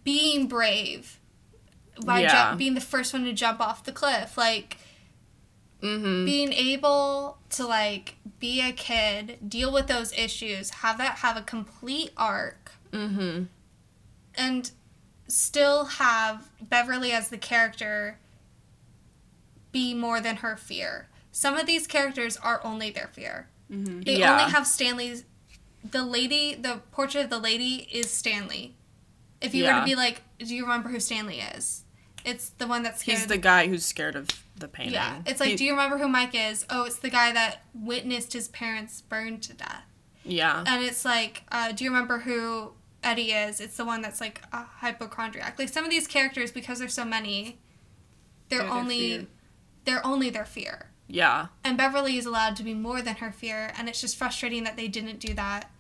[0.09, 1.19] being brave
[2.05, 2.53] by Yeah.
[2.53, 4.79] ju- being the first one to jump off the cliff, like
[5.83, 6.25] Mm-hmm.
[6.25, 11.43] being able to like be a kid, deal with those issues, have that have a
[11.43, 13.45] complete arc, Mm-hmm.
[14.35, 14.71] and
[15.29, 18.19] still have Beverly as the character
[19.71, 21.09] be more than her fear.
[21.31, 23.49] Some of these characters are only their fear.
[23.71, 24.01] Mm-hmm.
[24.01, 24.33] They Yeah.
[24.41, 25.25] only have Stanley's.
[25.89, 28.75] The lady, the portrait of the lady is Stanley.
[29.41, 31.85] If you were to be like, do you remember who Stanley is?
[32.25, 33.19] It's the one that's scared.
[33.19, 34.95] He's the guy who's scared of the painting.
[34.95, 35.23] yeah.
[35.27, 36.67] It's like, He- do you remember who Mike is?
[36.69, 39.85] Oh, it's the guy that witnessed his parents burned to death.
[40.25, 40.65] yeah.
[40.67, 42.73] And it's like, uh, do you remember who
[43.05, 43.61] Eddie is?
[43.61, 45.59] It's the one that's like a hypochondriac.
[45.59, 47.59] Like some of these characters, because there's so many,
[48.49, 49.27] they're, They're only,
[49.85, 50.91] they're only their fear.
[51.07, 51.47] Yeah.
[51.65, 54.77] And Beverly is allowed to be more than her fear, and it's just frustrating that
[54.77, 55.71] they didn't do that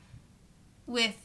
[0.86, 1.16] with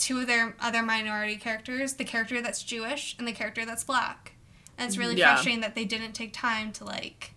[0.00, 4.32] two of their other minority characters, the character that's Jewish and the character that's black.
[4.76, 5.34] And it's really Yeah.
[5.34, 7.34] frustrating that they didn't take time to like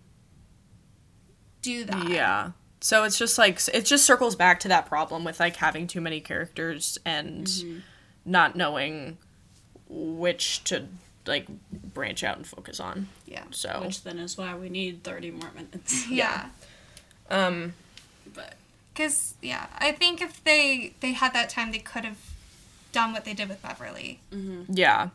[1.62, 2.08] do that.
[2.08, 2.50] Yeah.
[2.80, 6.00] So it's just like it just circles back to that problem with like having too
[6.00, 7.48] many characters and
[8.24, 9.18] not knowing
[9.88, 10.86] which to
[11.26, 13.08] like branch out and focus on.
[13.26, 13.44] Yeah.
[13.50, 16.06] So Which then is why we need 30 more minutes.
[16.10, 16.48] Yeah.
[17.30, 17.74] um
[18.34, 18.54] But
[18.94, 22.18] Cuz yeah, I think if they they had that time they could have
[22.94, 24.20] done what they did with Beverly.
[24.68, 25.10] yeah.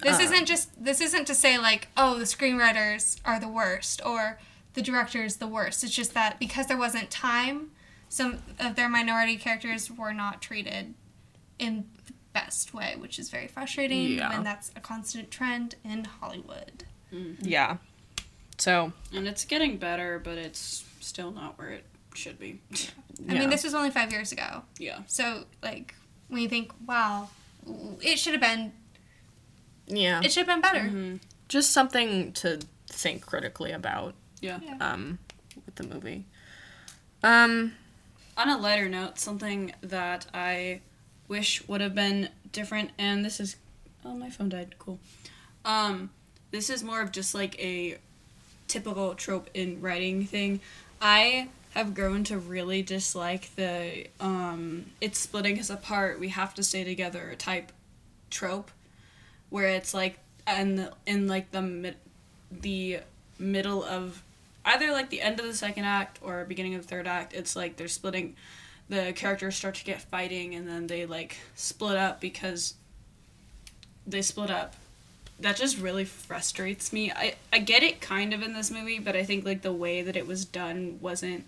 [0.00, 0.22] This Uh.
[0.22, 4.38] isn't just this isn't to say like, oh, the screenwriters are the worst or
[4.74, 5.82] the director is the worst.
[5.84, 7.72] It's just that because there wasn't time,
[8.08, 10.94] some of their minority characters were not treated
[11.58, 14.30] in the best way, which is very frustrating Yeah.
[14.30, 16.84] when that's a constant trend in Hollywood.
[17.42, 17.78] Yeah.
[18.58, 21.84] So and it's getting better, but it's still not where it
[22.14, 22.60] should be.
[22.72, 23.40] I Yeah.
[23.40, 24.62] mean, this was only 5 years ago.
[24.78, 25.00] yeah.
[25.08, 25.94] So, like
[26.30, 27.28] when you think, wow,
[28.00, 28.72] it should have been
[29.86, 30.20] yeah.
[30.24, 30.86] it should have been better.
[30.86, 31.16] Mm-hmm.
[31.48, 34.58] just something to think critically about Yeah.
[34.62, 34.76] Yeah.
[34.80, 35.18] um
[35.66, 36.24] with the movie.
[37.22, 37.74] Um
[38.36, 40.80] On a lighter note, something that I
[41.28, 43.56] wish would have been different, and this is.
[44.04, 44.76] Oh, my phone died.
[44.78, 44.98] Cool.
[45.64, 46.10] Um,
[46.50, 47.98] this is more of just like a
[48.66, 50.60] typical trope in writing thing.
[51.02, 56.62] I have grown to really dislike the um, it's splitting us apart, we have to
[56.62, 57.72] stay together type
[58.28, 58.70] trope,
[59.50, 61.96] where it's like and in like the mid,
[62.50, 63.00] the
[63.38, 64.22] middle of
[64.64, 67.54] either like the end of the second act or beginning of the third act, it's
[67.56, 68.36] like they're splitting.
[68.88, 72.74] The characters start to get fighting, and then they like split up because
[74.04, 74.74] they split up.
[75.38, 77.12] That just really frustrates me.
[77.12, 80.02] I I get it kind of in this movie, but I think like the way
[80.02, 81.44] that it was done wasn't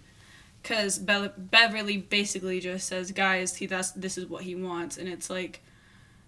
[0.62, 5.08] because Be- Beverly basically just says, "Guys, he that's this is what he wants," and
[5.08, 5.62] it's like,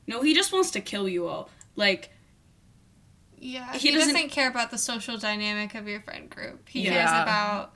[0.07, 1.49] no, he just wants to kill you all.
[1.77, 2.11] Like
[3.39, 6.69] Yeah, He he, doesn't- doesn't, care about the social dynamic of your friend group.
[6.69, 7.73] He cares about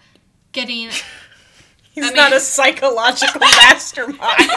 [0.52, 0.88] getting.
[1.92, 4.50] he's I mean- not a psychological mastermind.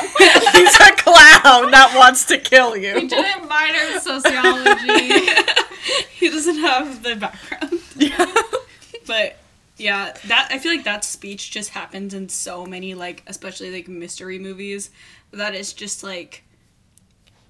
[0.53, 2.99] he's a clown that wants to kill you.
[2.99, 5.31] He didn't minor in sociology.
[6.13, 7.79] he doesn't have the background.
[7.95, 8.31] Yeah.
[9.07, 9.37] but
[9.81, 13.87] yeah that i feel like that speech just happens in so many like especially like
[13.87, 14.89] mystery movies
[15.31, 16.43] that it's just like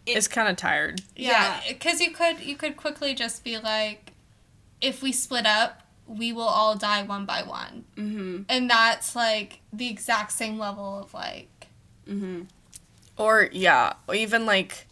[0.06, 1.02] It's kind of tired.
[1.16, 4.14] yeah, because you could you could quickly just be like,
[4.82, 9.60] if we split up, we will all die one by one, mm-hmm and that's like
[9.72, 11.68] the exact same level of like.
[12.08, 12.42] mm-hmm
[13.18, 14.88] Or yeah, or even like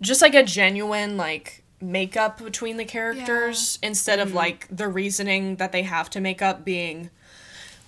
[0.00, 4.36] just like a genuine like makeup between the characters instead of mm-hmm.
[4.38, 7.10] like the reasoning that they have to make up being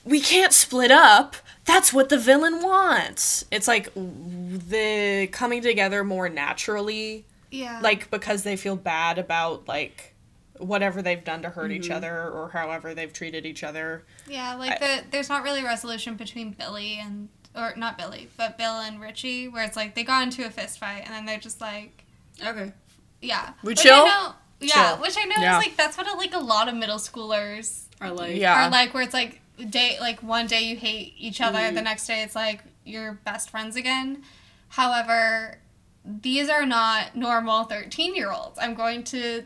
[0.05, 1.36] we can't split up.
[1.66, 3.45] That's what the villain wants.
[3.51, 7.80] It's like the coming together more naturally Yeah.
[7.82, 10.14] like because they feel bad about like
[10.59, 11.93] whatever they've done to hurt each mm-hmm.
[11.93, 14.05] other or however they've treated each other.
[14.26, 18.80] Yeah, like the there's not really resolution between Billy and or not Billy, but Bill
[18.80, 21.61] and Richie, where it's like they got into a fist fight and then they're just
[21.61, 22.05] like,
[22.45, 22.72] okay
[23.20, 24.96] yeah, We Which I know- yeah, Chill.
[25.02, 25.58] which I know Yeah.
[25.58, 28.66] is like that's what like a lot of middle schoolers are like Yeah.
[28.66, 29.40] are like, where it's like
[29.70, 31.74] day like one day you hate each other, Mm-hmm.
[31.76, 34.22] the next day it's like you're best friends again.
[34.70, 35.58] However,
[36.04, 38.58] these are not normal thirteen year olds.
[38.60, 39.44] I'm going to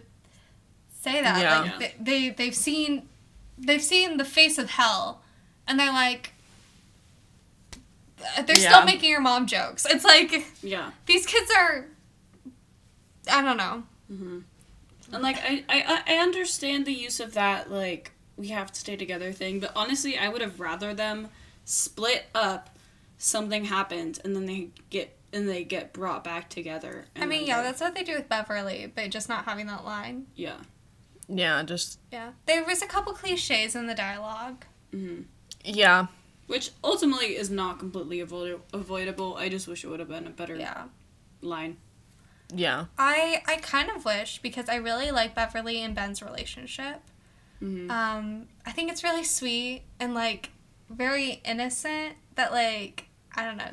[1.00, 1.58] say that Yeah.
[1.60, 1.78] like Yeah.
[1.78, 3.08] they, they they've seen
[3.58, 5.22] they've seen the face of hell,
[5.66, 6.32] and they're like.
[8.46, 8.70] They're Yeah.
[8.70, 9.84] still making your mom jokes.
[9.84, 11.86] It's like yeah these kids are.
[13.30, 13.82] I don't know.
[14.10, 18.96] and like I, I i understand the use of that like we have to stay
[18.96, 21.28] together thing but honestly i would have rather them
[21.64, 22.76] split up
[23.18, 27.58] something happens and then they get and they get brought back together I mean, yeah,
[27.62, 30.26] they- that's what they do with Beverly, but just not having that line.
[30.34, 30.58] yeah
[31.28, 32.32] Yeah, just Yeah.
[32.46, 34.64] There was a couple cliches in the dialogue.
[34.90, 35.22] hmm
[35.64, 36.06] yeah.
[36.48, 40.30] which ultimately is not completely avoid- avoidable i just wish it would have been a
[40.30, 40.84] better Yeah.
[41.40, 41.76] line
[42.54, 42.86] Yeah.
[42.98, 47.00] I I kind of wish because I really like Beverly and Ben's relationship.
[47.62, 47.90] Mhm.
[47.90, 50.50] Um, I think it's really sweet and like
[50.90, 53.70] very innocent that like I don't know.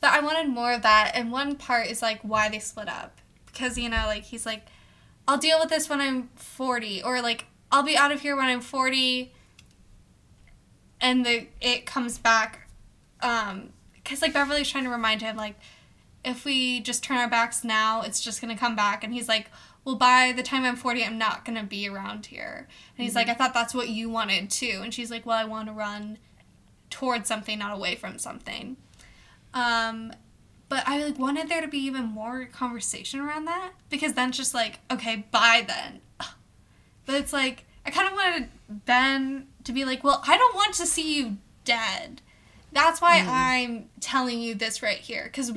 [0.00, 3.20] But I wanted more of that and one part is like why they split up.
[3.46, 4.66] Because you know, like he's like
[5.28, 8.46] I'll deal with this when I'm 40 or like I'll be out of here when
[8.46, 9.32] I'm 40
[11.00, 12.68] and the it comes back
[13.22, 13.70] um
[14.04, 15.58] cuz like Beverly's trying to remind him like
[16.26, 19.28] if we just turn our backs now, it's just going to come back and he's
[19.28, 19.50] like
[19.86, 22.66] well, by the time I'm 40, I'm not going to be around here.
[22.98, 24.80] And he's like, I thought that's what you wanted too.
[24.82, 26.18] And she's like, well, I want to run
[26.90, 28.76] towards something, not away from something.
[29.54, 30.12] Um,
[30.68, 34.38] but I like wanted there to be even more conversation around that because then it's
[34.38, 36.00] just like, okay, bye then.
[37.06, 40.74] But it's like I kind of wanted Ben to be like, well, I don't want
[40.74, 42.20] to see you dead.
[42.72, 45.52] That's why I'm telling you this right here because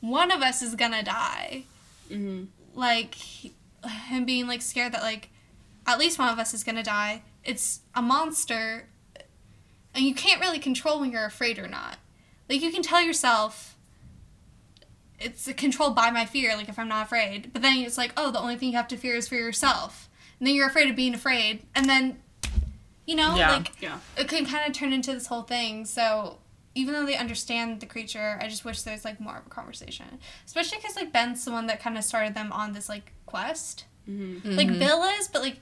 [0.00, 1.64] one of us is gonna die.
[2.10, 2.44] Mm-hmm.
[2.74, 5.28] Like him being like scared that like
[5.86, 7.22] at least one of us is gonna die.
[7.44, 8.86] It's a monster,
[9.94, 11.96] and you can't really control when you're afraid or not.
[12.48, 13.76] Like you can tell yourself
[15.20, 17.52] it's controlled by my fear, like if I'm not afraid.
[17.52, 20.08] But then it's like, oh, the only thing you have to fear is for yourself.
[20.40, 21.62] And then you're afraid of being afraid.
[21.76, 22.20] And then,
[23.06, 23.52] you know, Yeah.
[23.52, 23.98] like Yeah.
[24.16, 25.84] it can kind of turn into this whole thing.
[25.84, 26.38] So
[26.74, 30.18] even though they understand the creature, I just wish there's like more of a conversation.
[30.46, 33.84] Especially because like Ben's the one that kind of started them on this like quest.
[34.08, 34.52] Mm-hmm.
[34.56, 35.58] Like Bill is, but like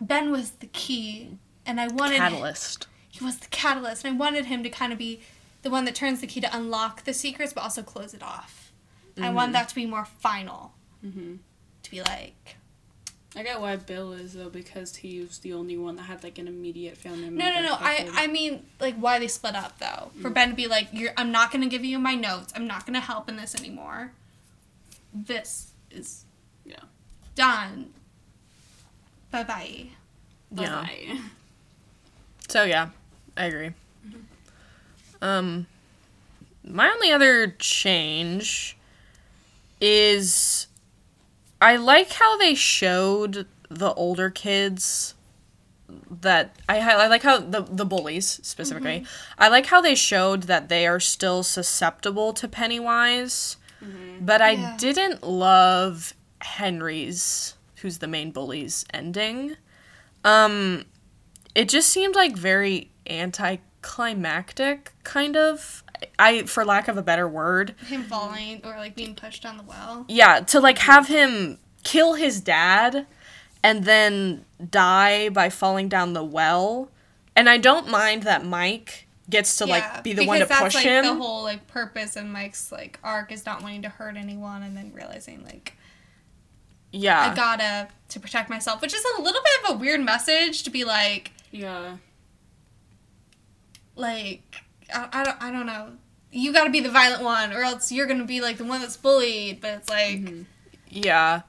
[0.00, 1.38] Ben was the key.
[1.66, 2.86] And I wanted Catalyst.
[3.10, 5.20] he was the catalyst and i wanted him to kind of be
[5.62, 8.72] the one that turns the key to unlock the secrets but also close it off
[9.20, 10.72] i want that to be more final
[11.04, 11.34] Mm-hmm.
[11.82, 12.56] to be like
[13.36, 16.38] I get why Bill is though because he was the only one that had like
[16.38, 17.42] an immediate family member.
[17.42, 20.54] no no no i i mean like why they split up though for ben to
[20.56, 23.00] be like you're i'm not going to give you my notes i'm not going to
[23.00, 24.12] help in this anymore
[25.12, 26.24] this is
[26.64, 26.76] Yeah.
[27.34, 27.92] done
[29.30, 29.88] bye-bye
[30.56, 30.80] Yeah.
[30.80, 31.20] Bye-bye.
[32.48, 32.88] So yeah,
[33.36, 33.72] I agree.
[35.20, 35.66] Um,
[36.64, 38.74] my only other change
[39.82, 40.67] is
[41.60, 45.14] I like how they showed the older kids
[46.20, 49.04] that I, I like how the the bullies specifically.
[49.38, 53.56] I like how they showed that they are still susceptible to Pennywise,
[54.20, 54.76] but I Yeah.
[54.78, 59.56] didn't love Henry's, who's the main bully's ending.
[60.24, 60.84] Um,
[61.54, 65.82] it just seemed like very anticlimactic, kind of.
[66.18, 69.62] I, for lack of a better word, him falling or like being pushed on the
[69.62, 73.06] well yeah, to like have him kill his dad
[73.62, 76.90] and then die by falling down the well.
[77.34, 80.72] And I don't mind that Mike gets to like be the one to because push
[80.74, 81.04] that's, him.
[81.04, 84.62] like, The whole like purpose of Mike's like arc is not wanting to hurt anyone,
[84.62, 85.74] and then realizing like
[86.90, 87.30] yeah.
[87.30, 90.70] I gotta to protect myself, which is a little bit of a weird message to
[90.70, 91.96] be like Yeah.
[93.94, 94.62] like
[94.92, 95.92] I, I don't I don't know.
[96.30, 98.96] You gotta be the violent one, or else you're gonna be like the one that's
[98.96, 99.60] bullied.
[99.60, 100.42] But it's like mm-hmm.
[100.88, 101.42] yeah.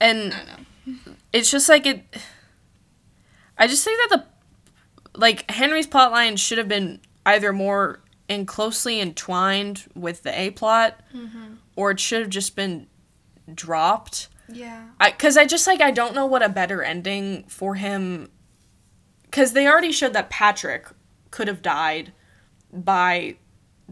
[0.00, 1.12] And I don't know.
[1.32, 2.04] it's just like it
[3.58, 9.00] I just think that the like Henry's plotline should have been either more and closely
[9.00, 11.54] entwined with the A plot mm-hmm.
[11.76, 12.86] or it should have just been
[13.52, 14.28] dropped.
[14.50, 14.84] Yeah.
[15.00, 18.30] I cuz I just like I don't know what a better ending for him
[19.30, 20.86] cuz they already showed that Patrick
[21.30, 22.12] could have died
[22.72, 23.36] by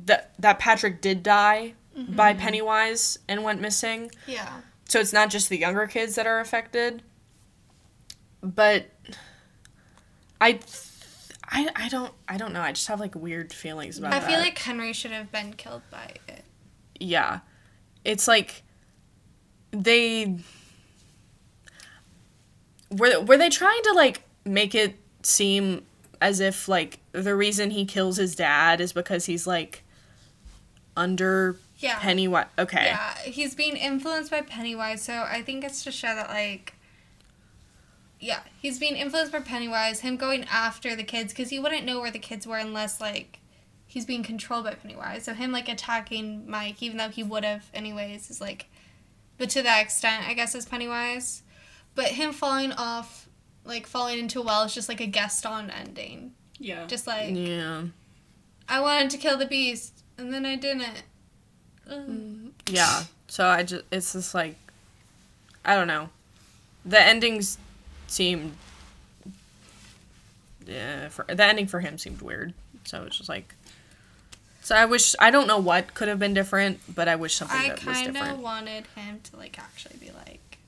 [0.04, 2.14] that that Patrick did die mm-hmm.
[2.14, 4.60] by Pennywise and went missing Yeah.
[4.88, 7.02] so it's not just the younger kids that are affected
[8.42, 8.86] but
[10.40, 10.60] i
[11.48, 14.16] i, I don't i don't know i just have like weird feelings about it.
[14.16, 16.44] I that feel like Henry should have been killed by it.
[17.00, 17.40] yeah
[18.04, 18.62] it's like
[19.72, 20.38] they
[22.90, 25.84] were were they trying to like make it seem
[26.20, 29.82] as if like the reason he kills his dad is because he's like
[30.96, 31.98] under Yeah.
[31.98, 36.28] Pennywise okay Yeah, he's being influenced by Pennywise, so I think it's to show that
[36.28, 36.74] like
[38.18, 42.00] yeah, he's being influenced by Pennywise, him going after the kids cuz he wouldn't know
[42.00, 43.40] where the kids were unless like
[43.86, 45.24] he's being controlled by Pennywise.
[45.24, 48.66] So him like attacking Mike even though he would have anyways is like
[49.38, 51.42] but to that extent, I guess is Pennywise.
[51.94, 53.28] But him falling off
[53.64, 56.32] like falling into a well is just like a Gaston ending.
[56.58, 56.86] Yeah.
[56.86, 57.84] Just like yeah
[58.68, 61.02] I wanted to kill the beast and then I didn't.
[61.88, 62.08] Ugh.
[62.08, 63.04] Mm, yeah.
[63.28, 64.56] So I just it's just like
[65.64, 66.08] I don't know.
[66.84, 67.58] The endings
[68.06, 68.56] seemed
[70.66, 72.54] yeah, for the ending for him seemed weird.
[72.84, 73.54] So it's just like
[74.62, 77.56] so I wish I don't know what could have been different, but I wish something
[77.56, 80.58] I that was kind of wanted him to like actually be like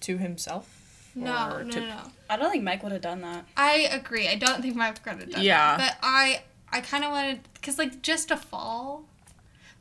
[0.00, 0.79] to himself.
[1.14, 2.00] No, Or no, to- no, no.
[2.28, 3.44] I don't think Mike would have done that.
[3.56, 4.28] I agree.
[4.28, 5.76] I don't think Mike would have done Yeah.
[5.76, 5.80] that.
[5.80, 5.88] Yeah.
[5.88, 6.42] But I,
[6.72, 9.04] I kind of wanted because like just a fall.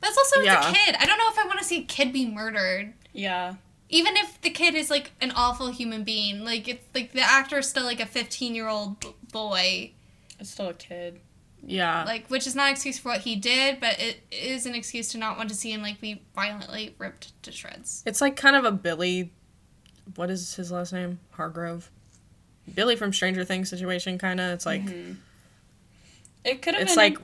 [0.02, 0.70] That's also as Yeah.
[0.70, 0.96] a kid.
[1.00, 2.94] I don't know if I want to see a kid be murdered.
[3.14, 3.56] Yeah.
[3.90, 7.58] Even if the kid is like an awful human being, like it's like the actor
[7.60, 9.92] is still like a fifteen year old boy,
[10.40, 11.20] It's still a kid.
[11.62, 12.06] Yeah.
[12.06, 15.10] like which is not an excuse for what he did, but it is an excuse
[15.10, 18.02] to not want to see him like be violently ripped to shreds.
[18.06, 19.32] it's like kind of a Billy
[20.16, 21.20] what is his last name?
[21.32, 21.90] Hargrove.
[22.74, 24.52] Billy from Stranger Things situation kind of.
[24.52, 25.14] It's like Mm-hmm.
[26.46, 27.18] It could have it's been like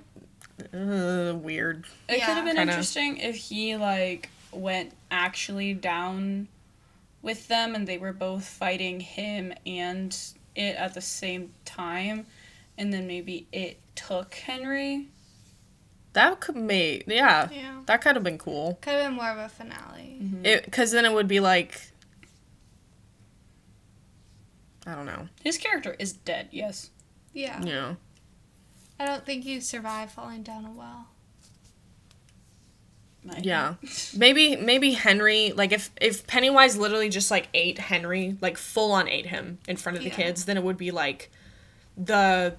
[0.74, 1.86] uh, weird.
[2.10, 2.26] It Yeah.
[2.26, 2.74] could have been Kinda.
[2.74, 6.48] interesting if he like went actually down
[7.22, 10.16] with them and they were both fighting him and
[10.56, 12.26] it at the same time
[12.78, 15.08] and then maybe it took Henry.
[16.14, 17.82] That could make yeah, Yeah.
[17.88, 18.78] that could have been cool.
[18.82, 20.20] Could have been more of a finale.
[20.44, 21.82] It because then it would be like
[24.86, 25.28] I don't know.
[25.44, 26.92] His character is dead, yes.
[27.34, 27.62] Yeah.
[27.64, 27.96] Yeah.
[29.00, 31.08] I don't think you survive falling down a well.
[33.24, 33.44] Might.
[33.44, 33.76] Yeah.
[34.16, 39.10] Maybe maybe Henry like if if Pennywise literally just like ate Henry, like full on
[39.10, 40.16] ate him in front of the Yeah.
[40.16, 41.32] kids, then it would be like
[41.98, 42.56] the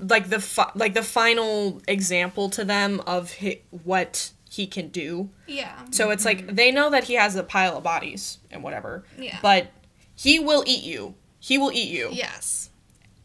[0.00, 5.30] like the fi- like the final example to them of hi- what he can do.
[5.46, 5.72] Yeah.
[5.90, 6.54] So it's like mm-hmm.
[6.54, 9.04] they know that he has a pile of bodies and whatever.
[9.18, 9.38] Yeah.
[9.42, 9.68] But
[10.16, 11.14] he will eat you.
[11.38, 12.08] He will eat you.
[12.12, 12.70] Yes.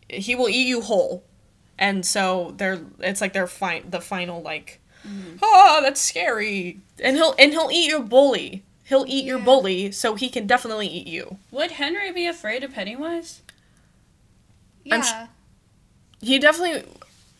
[0.10, 1.24] He will eat you whole.
[1.80, 4.80] And so they're it's like their fi- the final like
[5.42, 6.80] oh that's scary.
[7.04, 8.64] And he'll and he'll eat your bully.
[8.84, 11.38] He'll eat your bully so he can definitely eat you.
[11.50, 13.42] Would Henry be afraid of Pennywise?
[14.92, 15.28] I'm sh- Yeah.
[16.22, 16.84] He definitely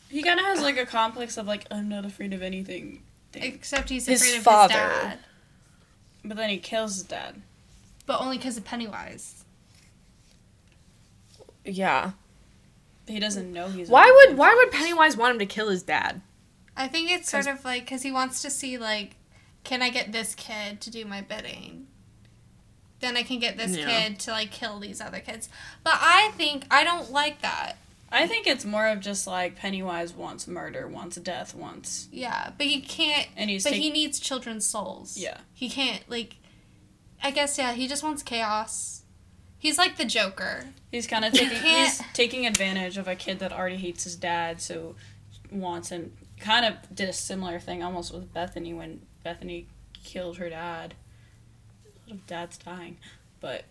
[0.10, 3.04] He kind of has like a complex of like I'm not afraid of anything.
[3.32, 3.44] thing.
[3.44, 4.74] Except he's His afraid of father.
[4.74, 5.20] his dad.
[6.24, 7.42] But then he kills his dad.
[8.06, 9.41] But only because of Pennywise.
[11.66, 12.12] Yeah.
[13.08, 13.90] He doesn't know he's.
[13.90, 16.22] Why would why would Pennywise want him to kill his dad?
[16.78, 19.16] I think it's sort of like because he wants to see like,
[19.64, 21.88] can I get this kid to do my bidding?
[23.02, 23.86] Then I can get this Yeah.
[24.08, 25.50] kid to like kill these other kids.
[25.84, 27.74] But I think I don't like that.
[28.14, 32.08] I think it's more of just like Pennywise wants murder, wants death, wants.
[32.12, 33.28] Yeah, but he can't.
[33.38, 35.18] And he's but take- he needs children's souls.
[35.18, 35.38] Yeah.
[35.54, 36.36] He can't like.
[37.24, 37.74] I guess yeah.
[37.74, 39.01] He just wants chaos.
[39.62, 40.66] He's like the Joker.
[40.92, 44.60] He's kind of taking he's taking advantage of a kid that already hates his dad,
[44.60, 44.96] so
[45.52, 49.68] wants and kind of did a similar thing almost with Bethany when Bethany
[50.04, 50.96] killed her dad.
[51.86, 52.98] A lot of dads dying,
[53.40, 53.66] but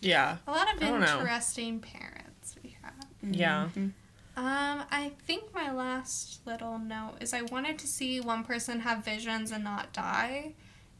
[0.00, 0.36] Yeah.
[0.46, 1.20] A lot of I don't know.
[1.20, 2.92] interesting parents we have.
[3.22, 3.70] Yeah.
[3.74, 3.92] Mhm.
[4.36, 9.04] Um, I think my last little note is I wanted to see one person have
[9.04, 10.54] visions and not die.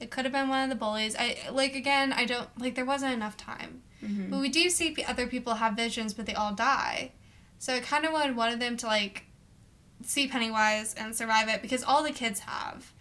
[0.05, 1.17] It could have been one of the bullies.
[1.19, 2.13] I like again.
[2.13, 2.75] I don't like.
[2.75, 4.29] There wasn't enough time, Mhm.
[4.31, 7.13] but we do see p- other people have visions, but they all die.
[7.59, 9.25] So I kind of wanted one of them to like
[10.05, 12.93] see Pennywise and survive it because all the kids have.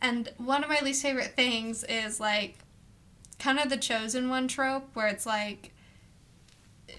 [0.00, 2.58] And one of my least favorite things is like
[3.38, 5.72] kind of the chosen one trope where it's like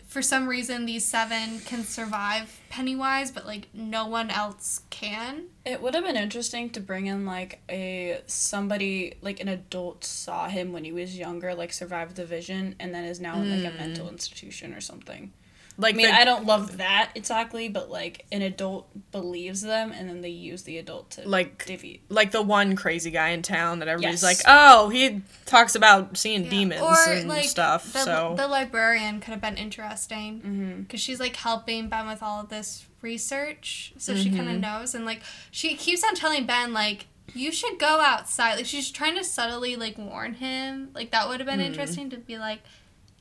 [0.09, 5.45] for some reason these seven can survive Pennywise, but like no one else can.
[5.63, 10.49] It would have been interesting to bring in like a somebody like an adult saw
[10.49, 13.71] him when he was younger, like survived the vision, and then is now in like
[13.71, 14.13] a mental mm.
[14.13, 15.31] institution or something.
[15.79, 19.91] Like I mean, the- I don't love that exactly, but like an adult believes them,
[19.91, 22.03] and then they use the adult to Like- defeat.
[22.09, 24.45] like the one crazy guy in town that everybody's Yes.
[24.45, 26.49] like, oh, he talks about seeing Yeah.
[26.49, 27.93] demons or and like stuff.
[27.93, 30.81] The, so the librarian could have been interesting Mm-hmm.
[30.81, 34.59] because she's like helping Ben with all of this research, so she kind of Mm-hmm.
[34.61, 35.21] knows, and like
[35.51, 37.07] she keeps on telling Ben like.
[37.35, 38.55] You should go outside.
[38.55, 40.89] Like she's trying to subtly like warn him.
[40.95, 41.65] Like that would have been Hmm.
[41.67, 42.61] interesting to be like,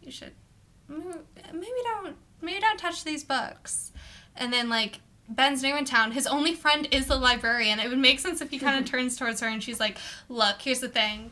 [0.03, 0.33] you should
[0.91, 1.19] mm,
[1.53, 3.93] maybe don't maybe don't touch these books.
[4.37, 6.13] And then like Ben's new in town.
[6.13, 7.81] His only friend is the librarian.
[7.81, 10.63] It would make sense if he kind of turns towards her and she's like, "Look,
[10.63, 11.31] here's the thing.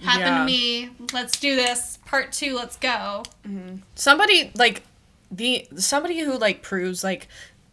[0.00, 0.38] Happened Yeah.
[0.40, 0.90] to me.
[1.12, 1.98] Let's do this.
[2.04, 2.54] Part two.
[2.54, 3.76] Let's go." Mm-hmm.
[3.94, 4.82] somebody like
[5.30, 7.26] the somebody who like proves like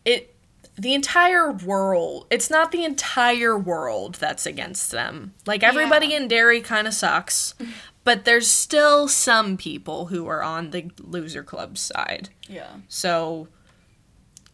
[0.05, 0.33] it
[0.77, 6.17] the entire world it's not the entire world that's against them like everybody Yeah.
[6.17, 7.53] in Derry kind of sucks
[8.03, 13.47] but there's still some people who are on the loser club side Yeah, so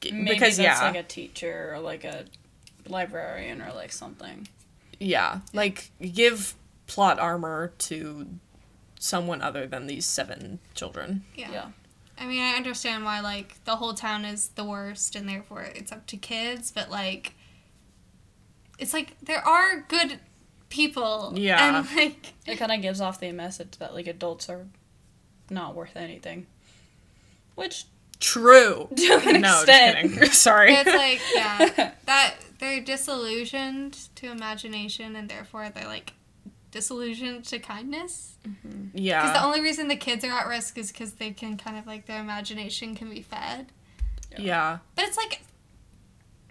[0.02, 2.26] g- maybe because that's yeah like a teacher or like a
[2.88, 4.48] librarian or like something.
[5.00, 6.56] yeah like give
[6.88, 8.28] plot armor to
[9.00, 11.52] someone other than these seven children Yeah.
[11.52, 11.66] Yeah.
[12.20, 15.92] I mean, I understand why like the whole town is the worst and therefore it's
[15.92, 17.34] up to kids, but like
[18.80, 20.20] it's like there are good
[20.70, 21.34] people.
[21.36, 21.78] Yeah.
[21.78, 24.66] And like It kind of gives off the message that like adults are
[25.50, 26.48] not worth anything,
[27.56, 27.86] which
[28.20, 30.12] true to an no just extent.
[30.14, 36.14] kidding sorry it's like yeah, that they're disillusioned to imagination and therefore they're like
[36.72, 38.36] disillusioned to kindness.
[38.48, 38.88] Mm-hmm.
[38.98, 41.78] yeah Because the only reason the kids are at risk is because they can kind
[41.78, 43.68] of like their imagination can be fed.
[44.38, 45.42] yeah But it's like,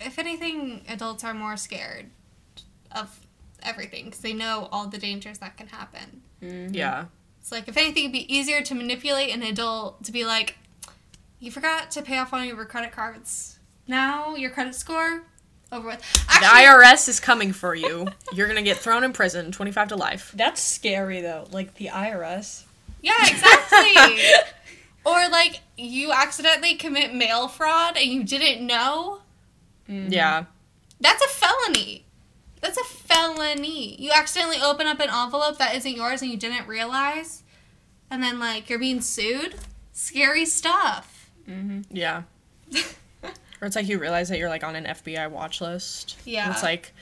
[0.01, 2.11] if anything, adults are more scared
[2.93, 3.26] of
[3.67, 6.23] everything because they know all the dangers that can happen.
[6.43, 6.75] Mm-hmm.
[6.75, 7.07] yeah
[7.41, 10.57] It's like, if anything, it'd be easier to manipulate an adult to be like,
[11.41, 13.59] you forgot to pay off one of your credit cards.
[13.87, 15.23] Now your credit score
[15.73, 16.01] over with.
[16.01, 18.09] The IRS is coming for you.
[18.33, 20.33] You're gonna get thrown in prison, 25 to life.
[20.35, 21.47] That's scary though.
[21.51, 22.65] Like the IRS.
[23.03, 24.19] yeah, exactly.
[25.05, 29.21] or like you accidentally commit mail fraud and you didn't know.
[29.89, 30.13] Mm-hmm.
[30.13, 30.45] Yeah.
[31.01, 32.06] That's a felony.
[33.47, 33.97] That's a.
[33.99, 37.43] You accidentally open up an envelope that isn't yours and you didn't realize,
[38.11, 39.57] and then like you're being sued.
[39.93, 41.31] Scary stuff.
[41.91, 42.25] Yeah.
[43.23, 43.31] or
[43.63, 46.17] it's like you realize that you're like on an FBI watch list.
[46.19, 46.51] And Yeah.
[46.51, 46.93] It's like,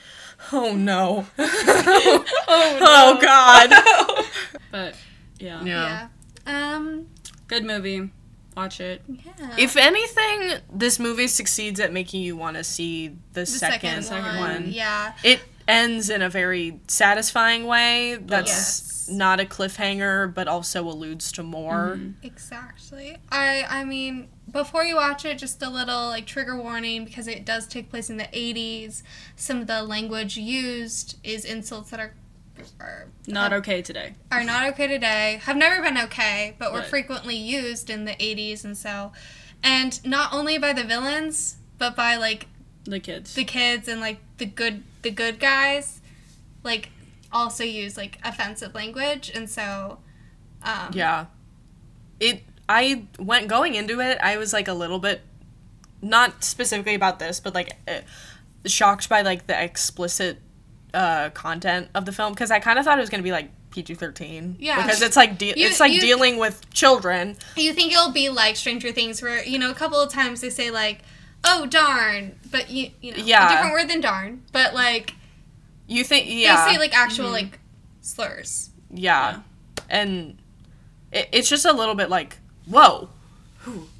[0.53, 1.25] oh no.
[1.37, 4.25] oh, God.
[4.71, 4.95] But
[5.39, 5.63] yeah.
[5.63, 6.07] Yeah.
[6.47, 6.75] Yeah.
[6.75, 7.07] Um.
[7.47, 8.09] Good movie.
[8.55, 9.01] Watch it.
[9.07, 9.55] Yeah.
[9.57, 14.39] If anything, this movie succeeds at making you want to see the, the second, second
[14.39, 14.65] one.
[14.69, 15.13] Yeah.
[15.23, 19.09] It ends in a very satisfying way that's Yes.
[19.11, 21.95] not a cliffhanger, but also alludes to more.
[21.97, 22.25] Mm-hmm.
[22.25, 23.17] Exactly.
[23.31, 27.45] I I mean, before you watch it, just a little like trigger warning because it
[27.45, 29.01] does take place in the 80s.
[29.35, 32.13] Some of the language used is insults that are
[32.79, 34.13] are, Not uh, okay today.
[34.31, 35.41] are not okay today.
[35.43, 36.87] Have never been okay, but were Right.
[36.87, 39.11] frequently used in the 80s and so
[39.61, 42.47] and not only by the villains, but by like
[42.85, 43.33] The kids.
[43.33, 46.01] the kids and like the good the good guys
[46.63, 46.89] like
[47.31, 49.99] also use like offensive language and so
[50.63, 51.25] um Yeah.
[52.19, 55.21] It I went going into it, I was like a little bit
[56.01, 58.01] not specifically about this, but like uh,
[58.65, 60.39] shocked by like the explicit
[60.93, 63.31] uh content of the film because I kind of thought it was going to be
[63.31, 64.81] like PG-13 Yeah.
[64.81, 67.35] because it's like de- You- it's like you- dealing with children.
[67.57, 70.49] You think it'll be like Stranger Things, where you know a couple of times they
[70.49, 71.01] say like,
[71.45, 73.47] "Oh darn," but you you know Yeah.
[73.47, 75.13] a different word than darn, but like
[75.87, 76.65] You think yeah.
[76.67, 77.59] they say like actual like
[78.01, 78.69] slurs.
[78.91, 79.41] yeah.
[79.89, 80.37] And
[81.11, 82.37] it, it's just a little bit like,
[82.67, 83.09] whoa.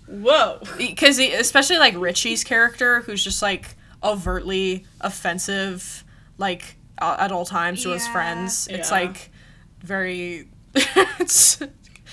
[0.07, 0.59] Whoa.
[0.77, 6.03] because especially like Richie's character, who's just like overtly offensive,
[6.37, 8.67] like uh, at all times to his friends.
[8.67, 8.97] It's Yeah.
[8.99, 9.31] like
[9.81, 10.47] very.
[10.75, 11.61] it's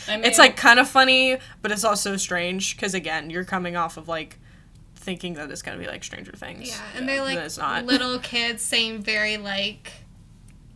[0.08, 3.76] I mean, it's like kind of funny, but it's also strange because again, you're coming
[3.76, 4.38] off of like
[5.02, 6.68] thinking that it's gonna be like Stranger Things.
[6.68, 7.84] Yeah, and they're like it's not.
[7.84, 9.92] little kids saying very like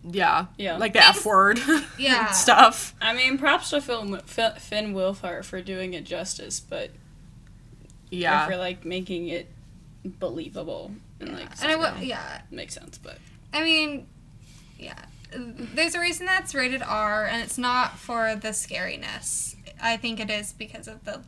[0.05, 0.47] Yeah.
[0.59, 0.77] Yeah.
[0.77, 1.59] Like the F word.
[1.99, 2.31] Yeah.
[2.33, 2.95] stuff.
[3.01, 6.91] I mean, props to Finn, Finn Finn Wolfhard for doing it justice, but
[8.11, 8.47] Yeah.
[8.47, 9.49] for like making it
[10.05, 12.99] believable and like and I something w- yeah, makes sense.
[12.99, 13.19] But
[13.53, 14.07] I mean,
[14.79, 14.99] yeah.
[15.35, 19.57] There's a reason that's rated R, and it's not for the scariness.
[19.83, 21.23] I think it is because of the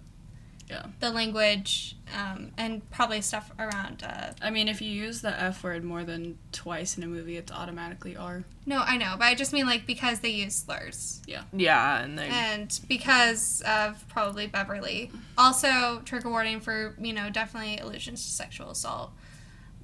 [0.71, 0.87] Yeah.
[1.01, 4.03] the language um, and probably stuff around.
[4.07, 7.37] Uh, I mean, if you use the F word more than twice in a movie,
[7.37, 8.45] it's automatically R.
[8.67, 11.23] no, I know, but I just mean like because they use slurs.
[11.27, 15.11] Yeah, Yeah, and they and because of probably Beverly.
[15.39, 19.11] Also, trigger warning for you know definitely allusions to sexual assault,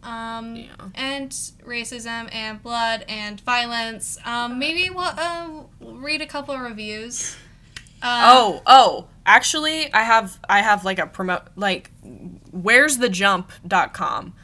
[0.02, 0.70] um, Yeah.
[0.94, 1.30] and
[1.66, 4.18] racism and blood and violence.
[4.24, 5.48] Um, maybe we'll uh,
[5.80, 7.36] read a couple of reviews.
[8.02, 11.90] Uh, Oh, oh, actually I have I have like a promote like
[12.50, 14.34] where's the jump.com.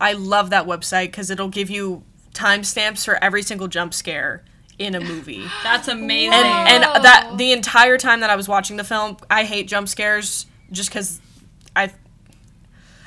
[0.00, 4.44] I love that website cuz it'll give you timestamps for every single jump scare
[4.78, 5.44] in a movie.
[5.62, 6.34] That's amazing.
[6.34, 9.88] and and that the entire time that I was watching the film, I hate jump
[9.88, 11.20] scares just cuz
[11.74, 11.92] I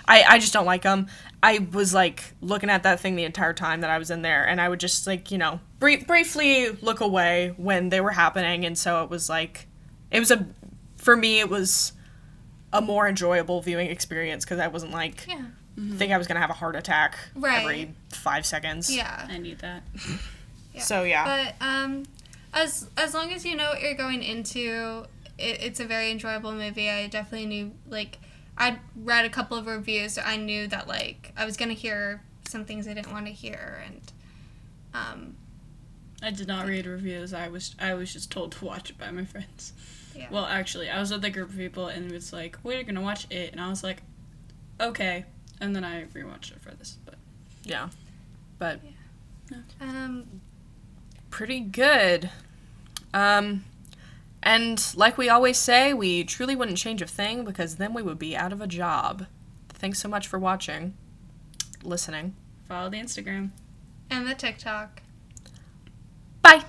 [0.08, 1.08] I I just don't like them.
[1.44, 4.48] I was like looking at that thing the entire time that I was in there
[4.48, 8.64] and I would just like, you know, brie- briefly look away when they were happening
[8.64, 9.68] and so it was like
[10.12, 10.46] it was a
[11.02, 11.94] for me it was
[12.74, 15.42] a more enjoyable viewing experience cuz I wasn't like Yeah.
[15.98, 17.62] think I was going to have a heart attack Right.
[17.64, 18.94] every 5 seconds.
[18.96, 19.28] Yeah.
[19.30, 19.84] I need that.
[20.74, 20.82] Yeah.
[20.84, 21.26] So yeah.
[21.26, 22.06] But um,
[22.54, 25.04] as as long as you know what you're going into,
[25.38, 26.90] it, it's a very enjoyable movie.
[26.90, 28.20] I definitely knew like
[28.58, 30.14] I read a couple of reviews.
[30.14, 33.34] So I knew that like I was gonna hear some things I didn't want to
[33.34, 34.02] hear, and
[34.94, 35.36] um,
[36.24, 37.34] I did not read reviews.
[37.34, 39.74] I was I was just told to watch it by my friends.
[40.16, 40.28] Yeah.
[40.32, 43.02] Well, actually, I was with a group of people and it was like, "We're gonna
[43.02, 44.02] watch it," and I was like,
[44.80, 45.26] "Okay,"
[45.60, 46.98] and then I rewatched it for this.
[47.06, 47.16] But
[47.64, 47.90] yeah.
[48.60, 48.80] But
[49.80, 50.26] um,
[51.30, 52.30] pretty good.
[53.14, 53.66] Um,
[54.44, 58.20] and like we always say, we truly wouldn't change a thing because then we would
[58.20, 59.26] be out of a job.
[59.70, 60.94] Thanks so much for watching,
[61.84, 62.36] listening.
[62.68, 63.50] follow the Instagram.
[64.10, 65.02] and the TikTok.
[66.42, 66.64] Bye.